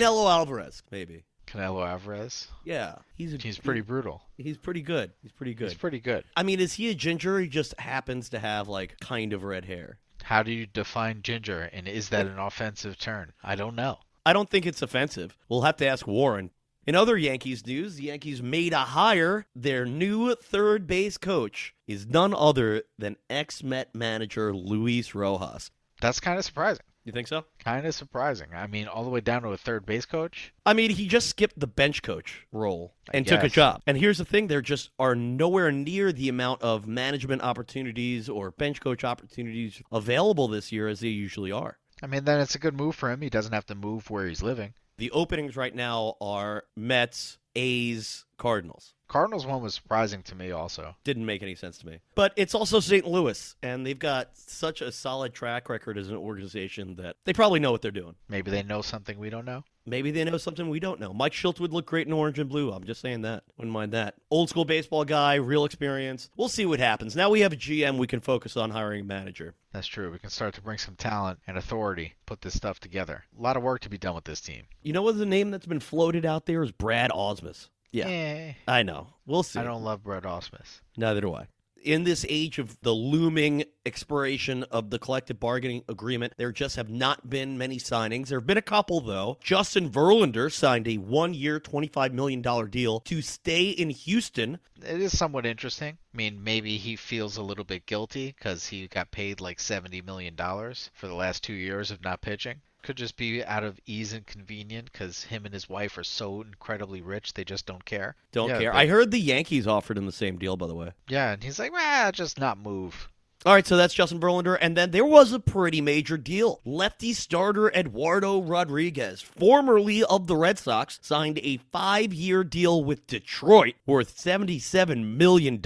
Canelo 0.00 0.30
Alvarez, 0.30 0.82
maybe. 0.90 1.24
Canelo 1.46 1.86
Alvarez. 1.86 2.48
Yeah, 2.64 2.96
he's 3.14 3.32
a, 3.32 3.38
He's 3.38 3.58
pretty 3.58 3.80
brutal. 3.80 4.22
He's 4.36 4.58
pretty 4.58 4.82
good. 4.82 5.12
He's 5.22 5.32
pretty 5.32 5.54
good. 5.54 5.68
He's 5.68 5.78
pretty 5.78 6.00
good. 6.00 6.24
I 6.36 6.42
mean, 6.42 6.60
is 6.60 6.74
he 6.74 6.90
a 6.90 6.94
ginger? 6.94 7.38
He 7.40 7.48
just 7.48 7.78
happens 7.80 8.28
to 8.30 8.38
have 8.38 8.68
like 8.68 9.00
kind 9.00 9.32
of 9.32 9.44
red 9.44 9.64
hair. 9.64 9.98
How 10.22 10.42
do 10.42 10.52
you 10.52 10.66
define 10.66 11.22
ginger, 11.22 11.70
and 11.72 11.88
is 11.88 12.10
that 12.10 12.26
an 12.26 12.38
offensive 12.38 12.98
turn? 12.98 13.32
I 13.42 13.54
don't 13.54 13.74
know. 13.76 13.98
I 14.26 14.34
don't 14.34 14.50
think 14.50 14.66
it's 14.66 14.82
offensive. 14.82 15.34
We'll 15.48 15.62
have 15.62 15.76
to 15.78 15.86
ask 15.86 16.06
Warren. 16.06 16.50
In 16.88 16.94
other 16.94 17.18
Yankees 17.18 17.66
news, 17.66 17.96
the 17.96 18.04
Yankees 18.04 18.42
made 18.42 18.72
a 18.72 18.78
hire. 18.78 19.44
Their 19.54 19.84
new 19.84 20.34
third 20.34 20.86
base 20.86 21.18
coach 21.18 21.74
is 21.86 22.06
none 22.06 22.32
other 22.32 22.84
than 22.98 23.16
ex 23.28 23.62
Met 23.62 23.94
manager 23.94 24.54
Luis 24.54 25.14
Rojas. 25.14 25.70
That's 26.00 26.18
kind 26.18 26.38
of 26.38 26.46
surprising. 26.46 26.86
You 27.04 27.12
think 27.12 27.28
so? 27.28 27.44
Kind 27.62 27.86
of 27.86 27.94
surprising. 27.94 28.46
I 28.54 28.68
mean, 28.68 28.88
all 28.88 29.04
the 29.04 29.10
way 29.10 29.20
down 29.20 29.42
to 29.42 29.50
a 29.50 29.58
third 29.58 29.84
base 29.84 30.06
coach. 30.06 30.54
I 30.64 30.72
mean, 30.72 30.88
he 30.88 31.08
just 31.08 31.28
skipped 31.28 31.60
the 31.60 31.66
bench 31.66 32.02
coach 32.02 32.46
role 32.52 32.94
and 33.12 33.26
took 33.26 33.42
a 33.42 33.50
job. 33.50 33.82
And 33.86 33.98
here's 33.98 34.16
the 34.16 34.24
thing 34.24 34.46
there 34.46 34.62
just 34.62 34.88
are 34.98 35.14
nowhere 35.14 35.70
near 35.70 36.10
the 36.10 36.30
amount 36.30 36.62
of 36.62 36.86
management 36.86 37.42
opportunities 37.42 38.30
or 38.30 38.52
bench 38.52 38.80
coach 38.80 39.04
opportunities 39.04 39.82
available 39.92 40.48
this 40.48 40.72
year 40.72 40.88
as 40.88 41.00
they 41.00 41.08
usually 41.08 41.52
are. 41.52 41.76
I 42.02 42.06
mean, 42.06 42.24
then 42.24 42.40
it's 42.40 42.54
a 42.54 42.58
good 42.58 42.78
move 42.78 42.94
for 42.94 43.10
him. 43.10 43.20
He 43.20 43.28
doesn't 43.28 43.52
have 43.52 43.66
to 43.66 43.74
move 43.74 44.08
where 44.08 44.26
he's 44.26 44.42
living. 44.42 44.72
The 44.98 45.12
openings 45.12 45.56
right 45.56 45.74
now 45.74 46.16
are 46.20 46.64
Mets, 46.76 47.38
A's, 47.54 48.24
Cardinals. 48.36 48.94
Cardinals 49.06 49.46
one 49.46 49.62
was 49.62 49.74
surprising 49.74 50.24
to 50.24 50.34
me 50.34 50.50
also. 50.50 50.96
Didn't 51.04 51.24
make 51.24 51.40
any 51.40 51.54
sense 51.54 51.78
to 51.78 51.86
me. 51.86 52.00
But 52.16 52.32
it's 52.36 52.52
also 52.52 52.80
St. 52.80 53.06
Louis, 53.06 53.54
and 53.62 53.86
they've 53.86 53.98
got 53.98 54.36
such 54.36 54.82
a 54.82 54.90
solid 54.90 55.34
track 55.34 55.68
record 55.68 55.98
as 55.98 56.08
an 56.08 56.16
organization 56.16 56.96
that 56.96 57.16
they 57.24 57.32
probably 57.32 57.60
know 57.60 57.70
what 57.70 57.80
they're 57.80 57.92
doing. 57.92 58.16
Maybe 58.28 58.50
they 58.50 58.64
know 58.64 58.82
something 58.82 59.18
we 59.18 59.30
don't 59.30 59.46
know. 59.46 59.62
Maybe 59.88 60.10
they 60.10 60.24
know 60.24 60.36
something 60.36 60.68
we 60.68 60.80
don't 60.80 61.00
know. 61.00 61.12
Mike 61.12 61.32
Shildt 61.32 61.60
would 61.60 61.72
look 61.72 61.86
great 61.86 62.06
in 62.06 62.12
orange 62.12 62.38
and 62.38 62.48
blue. 62.48 62.70
I'm 62.72 62.84
just 62.84 63.00
saying 63.00 63.22
that. 63.22 63.44
Wouldn't 63.56 63.72
mind 63.72 63.92
that. 63.92 64.14
Old 64.30 64.48
school 64.48 64.64
baseball 64.64 65.04
guy, 65.04 65.34
real 65.34 65.64
experience. 65.64 66.30
We'll 66.36 66.48
see 66.48 66.66
what 66.66 66.80
happens. 66.80 67.16
Now 67.16 67.30
we 67.30 67.40
have 67.40 67.52
a 67.52 67.56
GM, 67.56 67.98
we 67.98 68.06
can 68.06 68.20
focus 68.20 68.56
on 68.56 68.70
hiring 68.70 69.02
a 69.02 69.04
manager. 69.04 69.54
That's 69.72 69.86
true. 69.86 70.10
We 70.10 70.18
can 70.18 70.30
start 70.30 70.54
to 70.54 70.62
bring 70.62 70.78
some 70.78 70.96
talent 70.96 71.38
and 71.46 71.56
authority, 71.58 72.14
put 72.26 72.40
this 72.42 72.54
stuff 72.54 72.80
together. 72.80 73.24
A 73.38 73.42
lot 73.42 73.56
of 73.56 73.62
work 73.62 73.80
to 73.82 73.90
be 73.90 73.98
done 73.98 74.14
with 74.14 74.24
this 74.24 74.40
team. 74.40 74.64
You 74.82 74.92
know 74.92 75.02
what 75.02 75.18
the 75.18 75.26
name 75.26 75.50
that's 75.50 75.66
been 75.66 75.80
floated 75.80 76.24
out 76.26 76.46
there 76.46 76.62
is 76.62 76.72
Brad 76.72 77.10
Ausmus. 77.10 77.68
Yeah, 77.90 78.06
Eh, 78.08 78.52
I 78.66 78.82
know. 78.82 79.08
We'll 79.26 79.42
see. 79.42 79.58
I 79.58 79.64
don't 79.64 79.82
love 79.82 80.02
Brad 80.02 80.24
Ausmus. 80.24 80.80
Neither 80.96 81.22
do 81.22 81.34
I. 81.34 81.46
In 81.82 82.04
this 82.04 82.26
age 82.28 82.58
of 82.58 82.80
the 82.80 82.92
looming 82.92 83.64
expiration 83.86 84.64
of 84.64 84.90
the 84.90 84.98
collective 84.98 85.38
bargaining 85.38 85.84
agreement, 85.88 86.34
there 86.36 86.52
just 86.52 86.76
have 86.76 86.90
not 86.90 87.30
been 87.30 87.56
many 87.56 87.78
signings. 87.78 88.28
There 88.28 88.38
have 88.38 88.46
been 88.46 88.58
a 88.58 88.62
couple, 88.62 89.00
though. 89.00 89.38
Justin 89.42 89.90
Verlander 89.90 90.52
signed 90.52 90.88
a 90.88 90.98
one 90.98 91.34
year, 91.34 91.60
$25 91.60 92.12
million 92.12 92.42
deal 92.70 93.00
to 93.00 93.22
stay 93.22 93.70
in 93.70 93.90
Houston. 93.90 94.58
It 94.84 95.00
is 95.00 95.16
somewhat 95.16 95.46
interesting. 95.46 95.98
I 96.12 96.16
mean, 96.16 96.42
maybe 96.42 96.76
he 96.76 96.96
feels 96.96 97.36
a 97.36 97.42
little 97.42 97.64
bit 97.64 97.86
guilty 97.86 98.34
because 98.36 98.66
he 98.66 98.88
got 98.88 99.10
paid 99.10 99.40
like 99.40 99.58
$70 99.58 100.04
million 100.04 100.36
for 100.36 101.06
the 101.06 101.14
last 101.14 101.44
two 101.44 101.54
years 101.54 101.90
of 101.90 102.02
not 102.02 102.20
pitching. 102.20 102.60
Could 102.82 102.96
just 102.96 103.16
be 103.16 103.44
out 103.44 103.64
of 103.64 103.78
ease 103.86 104.12
and 104.12 104.24
convenience 104.26 104.88
because 104.92 105.24
him 105.24 105.44
and 105.44 105.52
his 105.52 105.68
wife 105.68 105.98
are 105.98 106.04
so 106.04 106.40
incredibly 106.42 107.00
rich 107.02 107.34
they 107.34 107.44
just 107.44 107.66
don't 107.66 107.84
care. 107.84 108.14
Don't 108.32 108.48
Yeah, 108.50 108.58
care. 108.60 108.72
but- 108.72 108.78
I 108.78 108.86
heard 108.86 109.10
the 109.10 109.18
Yankees 109.20 109.66
offered 109.66 109.98
him 109.98 110.06
the 110.06 110.12
same 110.12 110.38
deal, 110.38 110.56
by 110.56 110.66
the 110.68 110.74
way. 110.74 110.92
Yeah, 111.08 111.32
and 111.32 111.42
he's 111.42 111.58
like, 111.58 111.72
well, 111.72 112.12
just 112.12 112.38
not 112.38 112.56
move. 112.56 113.08
All 113.46 113.54
right, 113.54 113.66
so 113.66 113.76
that's 113.76 113.94
Justin 113.94 114.18
Verlander. 114.18 114.58
And 114.60 114.76
then 114.76 114.90
there 114.90 115.04
was 115.04 115.32
a 115.32 115.38
pretty 115.38 115.80
major 115.80 116.16
deal. 116.16 116.60
Lefty 116.64 117.12
starter 117.12 117.70
Eduardo 117.72 118.42
Rodriguez, 118.42 119.20
formerly 119.22 120.02
of 120.02 120.26
the 120.26 120.34
Red 120.36 120.58
Sox, 120.58 120.98
signed 121.02 121.38
a 121.44 121.58
five 121.70 122.12
year 122.12 122.42
deal 122.42 122.82
with 122.82 123.06
Detroit 123.06 123.74
worth 123.86 124.16
$77 124.18 125.16
million. 125.16 125.60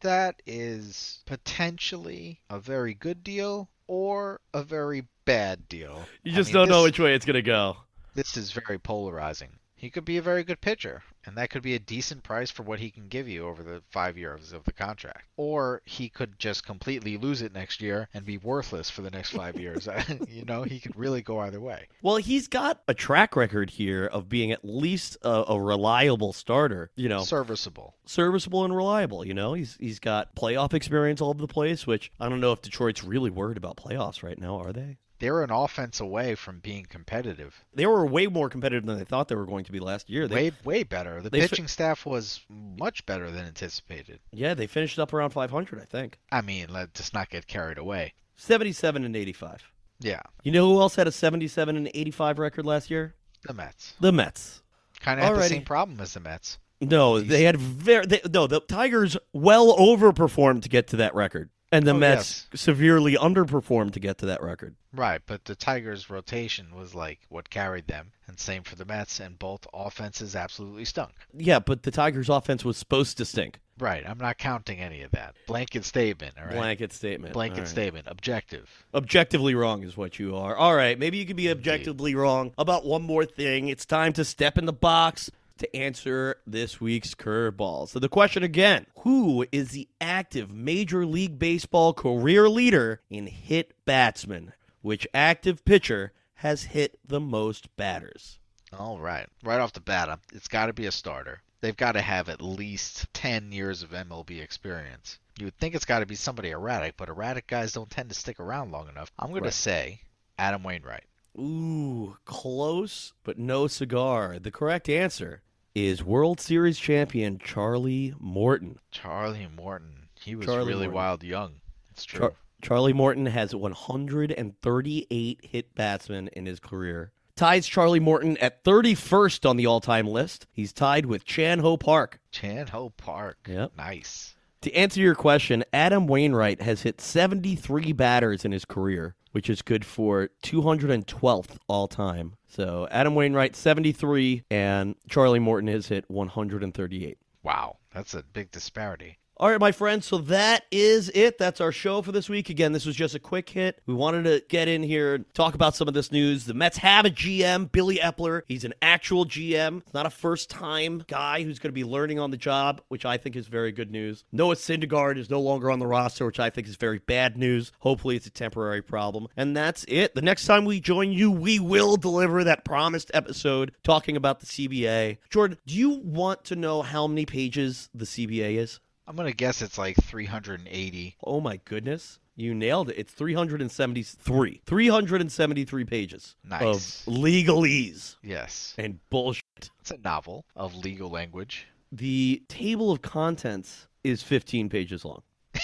That 0.00 0.42
is 0.46 1.20
potentially 1.24 2.40
a 2.50 2.58
very 2.60 2.92
good 2.94 3.24
deal 3.24 3.70
or 3.86 4.40
a 4.52 4.62
very 4.62 5.04
bad 5.28 5.68
deal. 5.68 6.06
You 6.24 6.32
I 6.32 6.36
just 6.36 6.48
mean, 6.48 6.54
don't 6.54 6.68
know 6.68 6.82
this- 6.82 6.92
which 6.92 7.00
way 7.00 7.14
it's 7.14 7.24
going 7.26 7.34
to 7.34 7.42
go. 7.42 7.76
This 8.14 8.36
is 8.36 8.50
very 8.52 8.78
polarizing. 8.78 9.50
He 9.76 9.90
could 9.90 10.04
be 10.04 10.16
a 10.16 10.22
very 10.22 10.42
good 10.42 10.60
pitcher, 10.60 11.04
and 11.24 11.36
that 11.36 11.50
could 11.50 11.62
be 11.62 11.76
a 11.76 11.78
decent 11.78 12.24
price 12.24 12.50
for 12.50 12.64
what 12.64 12.80
he 12.80 12.90
can 12.90 13.06
give 13.06 13.28
you 13.28 13.46
over 13.46 13.62
the 13.62 13.80
five 13.90 14.18
years 14.18 14.52
of 14.52 14.64
the 14.64 14.72
contract. 14.72 15.22
Or 15.36 15.82
he 15.84 16.08
could 16.08 16.36
just 16.36 16.66
completely 16.66 17.16
lose 17.16 17.42
it 17.42 17.54
next 17.54 17.80
year 17.80 18.08
and 18.12 18.24
be 18.26 18.38
worthless 18.38 18.90
for 18.90 19.02
the 19.02 19.10
next 19.12 19.30
five 19.30 19.54
years. 19.60 19.86
you 20.28 20.44
know, 20.44 20.64
he 20.64 20.80
could 20.80 20.96
really 20.96 21.22
go 21.22 21.38
either 21.38 21.60
way. 21.60 21.86
Well, 22.02 22.16
he's 22.16 22.48
got 22.48 22.82
a 22.88 22.94
track 22.94 23.36
record 23.36 23.70
here 23.70 24.04
of 24.06 24.28
being 24.28 24.50
at 24.50 24.64
least 24.64 25.16
a, 25.22 25.44
a 25.46 25.60
reliable 25.60 26.32
starter, 26.32 26.90
you 26.96 27.08
know, 27.08 27.22
Serviceable. 27.22 27.94
serviceable 28.04 28.64
and 28.64 28.74
reliable. 28.74 29.24
You 29.24 29.34
know, 29.34 29.52
he's 29.52 29.76
he's 29.78 30.00
got 30.00 30.34
playoff 30.34 30.74
experience 30.74 31.20
all 31.20 31.30
over 31.30 31.40
the 31.40 31.46
place, 31.46 31.86
which 31.86 32.10
I 32.18 32.28
don't 32.28 32.40
know 32.40 32.50
if 32.50 32.62
Detroit's 32.62 33.04
really 33.04 33.30
worried 33.30 33.56
about 33.58 33.76
playoffs 33.76 34.24
right 34.24 34.40
now, 34.40 34.58
are 34.58 34.72
they? 34.72 34.96
They're 35.20 35.42
an 35.42 35.50
offense 35.50 35.98
away 36.00 36.34
from 36.36 36.60
being 36.60 36.84
competitive. 36.84 37.64
They 37.74 37.86
were 37.86 38.06
way 38.06 38.26
more 38.28 38.48
competitive 38.48 38.86
than 38.86 38.98
they 38.98 39.04
thought 39.04 39.28
they 39.28 39.34
were 39.34 39.46
going 39.46 39.64
to 39.64 39.72
be 39.72 39.80
last 39.80 40.08
year. 40.08 40.28
They, 40.28 40.34
Way, 40.34 40.52
way 40.64 40.82
better. 40.84 41.20
The 41.20 41.30
they 41.30 41.40
fi- 41.40 41.48
pitching 41.48 41.66
staff 41.68 42.06
was 42.06 42.40
much 42.48 43.04
better 43.06 43.30
than 43.30 43.44
anticipated. 43.46 44.20
yeah, 44.32 44.54
they 44.54 44.66
finished 44.68 44.98
up 44.98 45.12
around 45.12 45.30
500, 45.30 45.80
I 45.80 45.84
think. 45.84 46.18
I 46.30 46.40
mean, 46.40 46.66
let's 46.70 46.92
just 46.98 47.14
not 47.14 47.30
get 47.30 47.46
carried 47.46 47.78
away. 47.78 48.14
77 48.36 49.04
and 49.04 49.16
85. 49.16 49.62
Yeah, 50.00 50.20
You 50.44 50.52
know 50.52 50.68
who 50.72 50.80
else 50.80 50.94
had 50.94 51.08
a 51.08 51.12
77 51.12 51.76
and 51.76 51.90
85 51.92 52.38
record 52.38 52.64
last 52.66 52.88
year? 52.90 53.14
the 53.46 53.52
Mets 53.54 53.94
The 54.00 54.12
Mets. 54.12 54.62
kind 55.00 55.18
of 55.20 55.26
had 55.26 55.36
the 55.36 55.42
same 55.44 55.64
problem 55.64 56.00
as 56.00 56.14
the 56.14 56.20
Mets. 56.20 56.58
No, 56.80 57.20
they 57.20 57.42
had 57.42 57.56
very 57.56 58.06
they, 58.06 58.20
no. 58.32 58.46
The 58.46 58.60
Tigers 58.60 59.16
well 59.32 59.76
overperformed 59.76 60.62
to 60.62 60.68
get 60.68 60.86
to 60.88 60.96
that 60.98 61.12
record, 61.16 61.50
and 61.70 61.86
the 61.86 61.92
Oh, 61.92 61.98
Mets 61.98 62.46
severely 62.54 63.14
underperformed 63.14 63.92
to 63.92 64.00
get 64.00 64.18
to 64.18 64.26
that 64.26 64.42
record. 64.42 64.74
Right, 64.92 65.20
but 65.26 65.44
the 65.44 65.54
Tigers' 65.54 66.08
rotation 66.08 66.74
was 66.74 66.94
like 66.94 67.20
what 67.28 67.50
carried 67.50 67.86
them, 67.86 68.12
and 68.26 68.38
same 68.38 68.62
for 68.62 68.76
the 68.76 68.86
Mets, 68.86 69.20
and 69.20 69.38
both 69.38 69.66
offenses 69.74 70.34
absolutely 70.34 70.86
stunk. 70.86 71.12
Yeah, 71.34 71.58
but 71.58 71.82
the 71.82 71.90
Tigers' 71.90 72.30
offense 72.30 72.64
was 72.64 72.78
supposed 72.78 73.18
to 73.18 73.24
stink. 73.24 73.60
Right, 73.78 74.02
I'm 74.08 74.18
not 74.18 74.38
counting 74.38 74.80
any 74.80 75.02
of 75.02 75.12
that. 75.12 75.34
Blanket 75.46 75.84
statement, 75.84 76.34
all 76.38 76.46
right? 76.46 76.54
Blanket 76.54 76.92
statement. 76.92 77.32
Blanket 77.32 77.60
right. 77.60 77.68
statement, 77.68 78.06
objective. 78.08 78.84
Objectively 78.92 79.54
wrong 79.54 79.84
is 79.84 79.96
what 79.96 80.18
you 80.18 80.36
are. 80.36 80.56
All 80.56 80.74
right, 80.74 80.98
maybe 80.98 81.18
you 81.18 81.26
can 81.26 81.36
be 81.36 81.50
objectively 81.50 82.14
wrong 82.14 82.52
about 82.58 82.84
one 82.84 83.02
more 83.02 83.24
thing. 83.24 83.68
It's 83.68 83.86
time 83.86 84.12
to 84.14 84.24
step 84.24 84.58
in 84.58 84.64
the 84.64 84.72
box 84.72 85.30
to 85.58 85.76
answer 85.76 86.36
this 86.46 86.80
week's 86.80 87.14
curveball. 87.14 87.88
So 87.88 87.98
the 87.98 88.08
question 88.08 88.42
again, 88.42 88.86
who 89.00 89.46
is 89.52 89.70
the 89.70 89.88
active 90.00 90.50
Major 90.50 91.04
League 91.06 91.38
Baseball 91.38 91.92
career 91.92 92.48
leader 92.48 93.00
in 93.10 93.26
hit 93.26 93.74
batsmen? 93.84 94.52
Which 94.82 95.06
active 95.12 95.64
pitcher 95.64 96.12
has 96.34 96.62
hit 96.64 96.98
the 97.06 97.20
most 97.20 97.74
batters? 97.76 98.38
All 98.72 98.98
right, 99.00 99.26
right 99.42 99.60
off 99.60 99.72
the 99.72 99.80
bat, 99.80 100.18
it's 100.32 100.48
got 100.48 100.66
to 100.66 100.72
be 100.72 100.86
a 100.86 100.92
starter. 100.92 101.40
They've 101.60 101.76
got 101.76 101.92
to 101.92 102.00
have 102.00 102.28
at 102.28 102.40
least 102.40 103.12
10 103.14 103.50
years 103.50 103.82
of 103.82 103.90
MLB 103.90 104.40
experience. 104.40 105.18
You 105.38 105.46
would 105.46 105.58
think 105.58 105.74
it's 105.74 105.84
got 105.84 106.00
to 106.00 106.06
be 106.06 106.14
somebody 106.14 106.50
erratic, 106.50 106.96
but 106.96 107.08
erratic 107.08 107.46
guys 107.48 107.72
don't 107.72 107.90
tend 107.90 108.08
to 108.10 108.14
stick 108.14 108.38
around 108.38 108.70
long 108.70 108.88
enough. 108.88 109.10
I'm 109.18 109.30
going 109.30 109.42
Right. 109.42 109.50
to 109.52 109.56
say 109.58 110.00
Adam 110.38 110.62
Wainwright. 110.62 111.04
Ooh, 111.38 112.16
close, 112.24 113.12
but 113.24 113.38
no 113.38 113.66
cigar. 113.68 114.38
The 114.38 114.50
correct 114.50 114.88
answer 114.88 115.42
is 115.86 116.02
World 116.02 116.40
Series 116.40 116.78
champion 116.78 117.38
Charlie 117.38 118.12
Morton. 118.18 118.78
Charlie 118.90 119.48
Morton. 119.54 120.08
He 120.20 120.34
was 120.34 120.46
Charlie 120.46 120.66
really 120.66 120.86
Morton. 120.86 120.94
wild 120.94 121.22
young. 121.22 121.54
It's 121.90 122.04
true. 122.04 122.20
Char- 122.20 122.32
Charlie 122.62 122.92
Morton 122.92 123.26
has 123.26 123.54
138 123.54 125.40
hit 125.44 125.74
batsmen 125.74 126.28
in 126.28 126.46
his 126.46 126.58
career. 126.58 127.12
Ties 127.36 127.68
Charlie 127.68 128.00
Morton 128.00 128.36
at 128.38 128.64
31st 128.64 129.48
on 129.48 129.56
the 129.56 129.66
all-time 129.66 130.08
list. 130.08 130.46
He's 130.50 130.72
tied 130.72 131.06
with 131.06 131.24
Chan 131.24 131.60
Ho 131.60 131.76
Park. 131.76 132.18
Chan 132.32 132.66
Ho 132.68 132.90
Park. 132.96 133.38
Yep. 133.48 133.72
Nice. 133.76 134.34
To 134.62 134.74
answer 134.74 135.00
your 135.00 135.14
question, 135.14 135.64
Adam 135.72 136.08
Wainwright 136.08 136.60
has 136.62 136.82
hit 136.82 137.00
73 137.00 137.92
batters 137.92 138.44
in 138.44 138.50
his 138.50 138.64
career, 138.64 139.14
which 139.38 139.48
is 139.48 139.62
good 139.62 139.84
for 139.84 140.30
212th 140.42 141.58
all 141.68 141.86
time. 141.86 142.34
So 142.48 142.88
Adam 142.90 143.14
Wainwright 143.14 143.54
73 143.54 144.42
and 144.50 144.96
Charlie 145.08 145.38
Morton 145.38 145.68
has 145.68 145.86
hit 145.86 146.04
138. 146.08 147.18
Wow. 147.44 147.76
That's 147.94 148.14
a 148.14 148.24
big 148.24 148.50
disparity. 148.50 149.20
All 149.40 149.48
right, 149.48 149.60
my 149.60 149.70
friends. 149.70 150.04
So 150.04 150.18
that 150.18 150.64
is 150.72 151.10
it. 151.10 151.38
That's 151.38 151.60
our 151.60 151.70
show 151.70 152.02
for 152.02 152.10
this 152.10 152.28
week. 152.28 152.50
Again, 152.50 152.72
this 152.72 152.84
was 152.84 152.96
just 152.96 153.14
a 153.14 153.20
quick 153.20 153.48
hit. 153.48 153.80
We 153.86 153.94
wanted 153.94 154.24
to 154.24 154.42
get 154.48 154.66
in 154.66 154.82
here 154.82 155.14
and 155.14 155.32
talk 155.32 155.54
about 155.54 155.76
some 155.76 155.86
of 155.86 155.94
this 155.94 156.10
news. 156.10 156.44
The 156.44 156.54
Mets 156.54 156.78
have 156.78 157.04
a 157.04 157.10
GM, 157.10 157.70
Billy 157.70 157.98
Eppler. 157.98 158.42
He's 158.48 158.64
an 158.64 158.74
actual 158.82 159.24
GM, 159.24 159.82
not 159.94 160.06
a 160.06 160.10
first 160.10 160.50
time 160.50 161.04
guy 161.06 161.44
who's 161.44 161.60
going 161.60 161.68
to 161.68 161.72
be 161.72 161.84
learning 161.84 162.18
on 162.18 162.32
the 162.32 162.36
job, 162.36 162.80
which 162.88 163.04
I 163.04 163.16
think 163.16 163.36
is 163.36 163.46
very 163.46 163.70
good 163.70 163.92
news. 163.92 164.24
Noah 164.32 164.56
Syndergaard 164.56 165.18
is 165.18 165.30
no 165.30 165.40
longer 165.40 165.70
on 165.70 165.78
the 165.78 165.86
roster, 165.86 166.26
which 166.26 166.40
I 166.40 166.50
think 166.50 166.66
is 166.66 166.74
very 166.74 166.98
bad 166.98 167.36
news. 167.36 167.70
Hopefully, 167.78 168.16
it's 168.16 168.26
a 168.26 168.30
temporary 168.30 168.82
problem. 168.82 169.28
And 169.36 169.56
that's 169.56 169.84
it. 169.86 170.16
The 170.16 170.22
next 170.22 170.46
time 170.46 170.64
we 170.64 170.80
join 170.80 171.12
you, 171.12 171.30
we 171.30 171.60
will 171.60 171.96
deliver 171.96 172.42
that 172.42 172.64
promised 172.64 173.12
episode 173.14 173.70
talking 173.84 174.16
about 174.16 174.40
the 174.40 174.46
CBA. 174.46 175.18
Jordan, 175.30 175.58
do 175.64 175.76
you 175.76 175.90
want 175.90 176.42
to 176.46 176.56
know 176.56 176.82
how 176.82 177.06
many 177.06 177.24
pages 177.24 177.88
the 177.94 178.04
CBA 178.04 178.56
is? 178.56 178.80
I'm 179.08 179.16
going 179.16 179.26
to 179.30 179.34
guess 179.34 179.62
it's 179.62 179.78
like 179.78 179.96
380. 179.96 181.16
Oh 181.24 181.40
my 181.40 181.58
goodness. 181.64 182.18
You 182.36 182.54
nailed 182.54 182.90
it. 182.90 182.98
It's 182.98 183.12
373. 183.14 184.60
373 184.66 185.84
pages 185.84 186.36
Nice. 186.44 187.06
of 187.06 187.14
legalese 187.14 188.16
Yes. 188.22 188.74
and 188.76 189.00
bullshit. 189.08 189.42
It's 189.80 189.90
a 189.90 189.96
novel 190.04 190.44
of 190.54 190.74
legal 190.74 191.08
language. 191.08 191.66
The 191.90 192.42
table 192.48 192.92
of 192.92 193.00
contents 193.00 193.88
is 194.04 194.22
15 194.22 194.68
pages 194.68 195.06
long. 195.06 195.22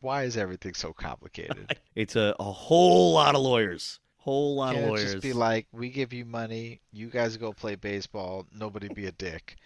Why 0.00 0.22
is 0.22 0.36
everything 0.36 0.74
so 0.74 0.92
complicated? 0.92 1.76
It's 1.94 2.16
a, 2.16 2.34
a 2.40 2.44
whole 2.50 3.12
lot 3.12 3.34
of 3.34 3.42
lawyers. 3.42 3.98
Whole 4.16 4.54
lot 4.54 4.74
Can't 4.74 4.84
of 4.84 4.90
lawyers. 4.92 5.12
just 5.12 5.22
be 5.22 5.32
like, 5.34 5.66
we 5.72 5.90
give 5.90 6.12
you 6.14 6.24
money, 6.24 6.80
you 6.92 7.08
guys 7.08 7.36
go 7.36 7.52
play 7.52 7.74
baseball, 7.74 8.46
nobody 8.56 8.88
be 8.88 9.06
a 9.06 9.12
dick. 9.12 9.56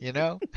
You 0.00 0.12
know? 0.12 0.40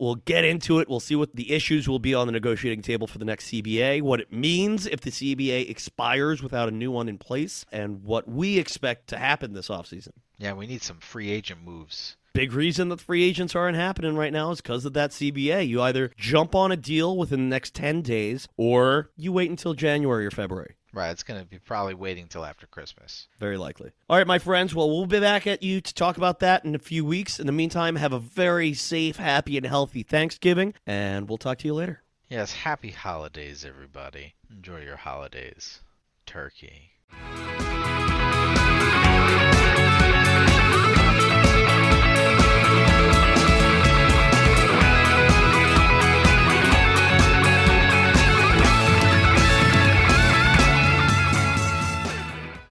We'll 0.00 0.14
get 0.16 0.46
into 0.46 0.78
it. 0.78 0.88
We'll 0.88 0.98
see 0.98 1.14
what 1.14 1.36
the 1.36 1.52
issues 1.52 1.86
will 1.86 1.98
be 1.98 2.14
on 2.14 2.26
the 2.26 2.32
negotiating 2.32 2.80
table 2.80 3.06
for 3.06 3.18
the 3.18 3.26
next 3.26 3.48
CBA, 3.48 4.00
what 4.00 4.18
it 4.18 4.32
means 4.32 4.86
if 4.86 5.02
the 5.02 5.10
CBA 5.10 5.68
expires 5.68 6.42
without 6.42 6.68
a 6.68 6.72
new 6.72 6.90
one 6.90 7.06
in 7.06 7.18
place, 7.18 7.66
and 7.70 8.02
what 8.02 8.26
we 8.26 8.58
expect 8.58 9.08
to 9.08 9.18
happen 9.18 9.52
this 9.52 9.68
offseason. 9.68 10.12
Yeah, 10.38 10.54
we 10.54 10.66
need 10.66 10.82
some 10.82 11.00
free 11.00 11.30
agent 11.30 11.62
moves. 11.62 12.16
Big 12.32 12.54
reason 12.54 12.88
that 12.88 13.00
free 13.00 13.24
agents 13.24 13.54
aren't 13.54 13.76
happening 13.76 14.16
right 14.16 14.32
now 14.32 14.52
is 14.52 14.62
because 14.62 14.86
of 14.86 14.94
that 14.94 15.10
CBA. 15.10 15.68
You 15.68 15.82
either 15.82 16.12
jump 16.16 16.54
on 16.54 16.72
a 16.72 16.76
deal 16.76 17.18
within 17.18 17.40
the 17.40 17.54
next 17.54 17.74
10 17.74 18.00
days 18.00 18.48
or 18.56 19.10
you 19.16 19.32
wait 19.32 19.50
until 19.50 19.74
January 19.74 20.24
or 20.24 20.30
February. 20.30 20.76
Right, 20.92 21.10
it's 21.10 21.22
going 21.22 21.40
to 21.40 21.46
be 21.46 21.58
probably 21.58 21.94
waiting 21.94 22.26
till 22.26 22.44
after 22.44 22.66
Christmas. 22.66 23.28
Very 23.38 23.56
likely. 23.56 23.92
All 24.08 24.16
right, 24.16 24.26
my 24.26 24.38
friends. 24.38 24.74
Well, 24.74 24.88
we'll 24.88 25.06
be 25.06 25.20
back 25.20 25.46
at 25.46 25.62
you 25.62 25.80
to 25.80 25.94
talk 25.94 26.16
about 26.16 26.40
that 26.40 26.64
in 26.64 26.74
a 26.74 26.80
few 26.80 27.04
weeks. 27.04 27.38
In 27.38 27.46
the 27.46 27.52
meantime, 27.52 27.96
have 27.96 28.12
a 28.12 28.18
very 28.18 28.74
safe, 28.74 29.16
happy, 29.16 29.56
and 29.56 29.66
healthy 29.66 30.02
Thanksgiving, 30.02 30.74
and 30.86 31.28
we'll 31.28 31.38
talk 31.38 31.58
to 31.58 31.68
you 31.68 31.74
later. 31.74 32.02
Yes, 32.28 32.52
happy 32.52 32.90
holidays, 32.90 33.64
everybody. 33.64 34.34
Enjoy 34.50 34.80
your 34.80 34.96
holidays. 34.96 35.80
Turkey. 36.26 36.92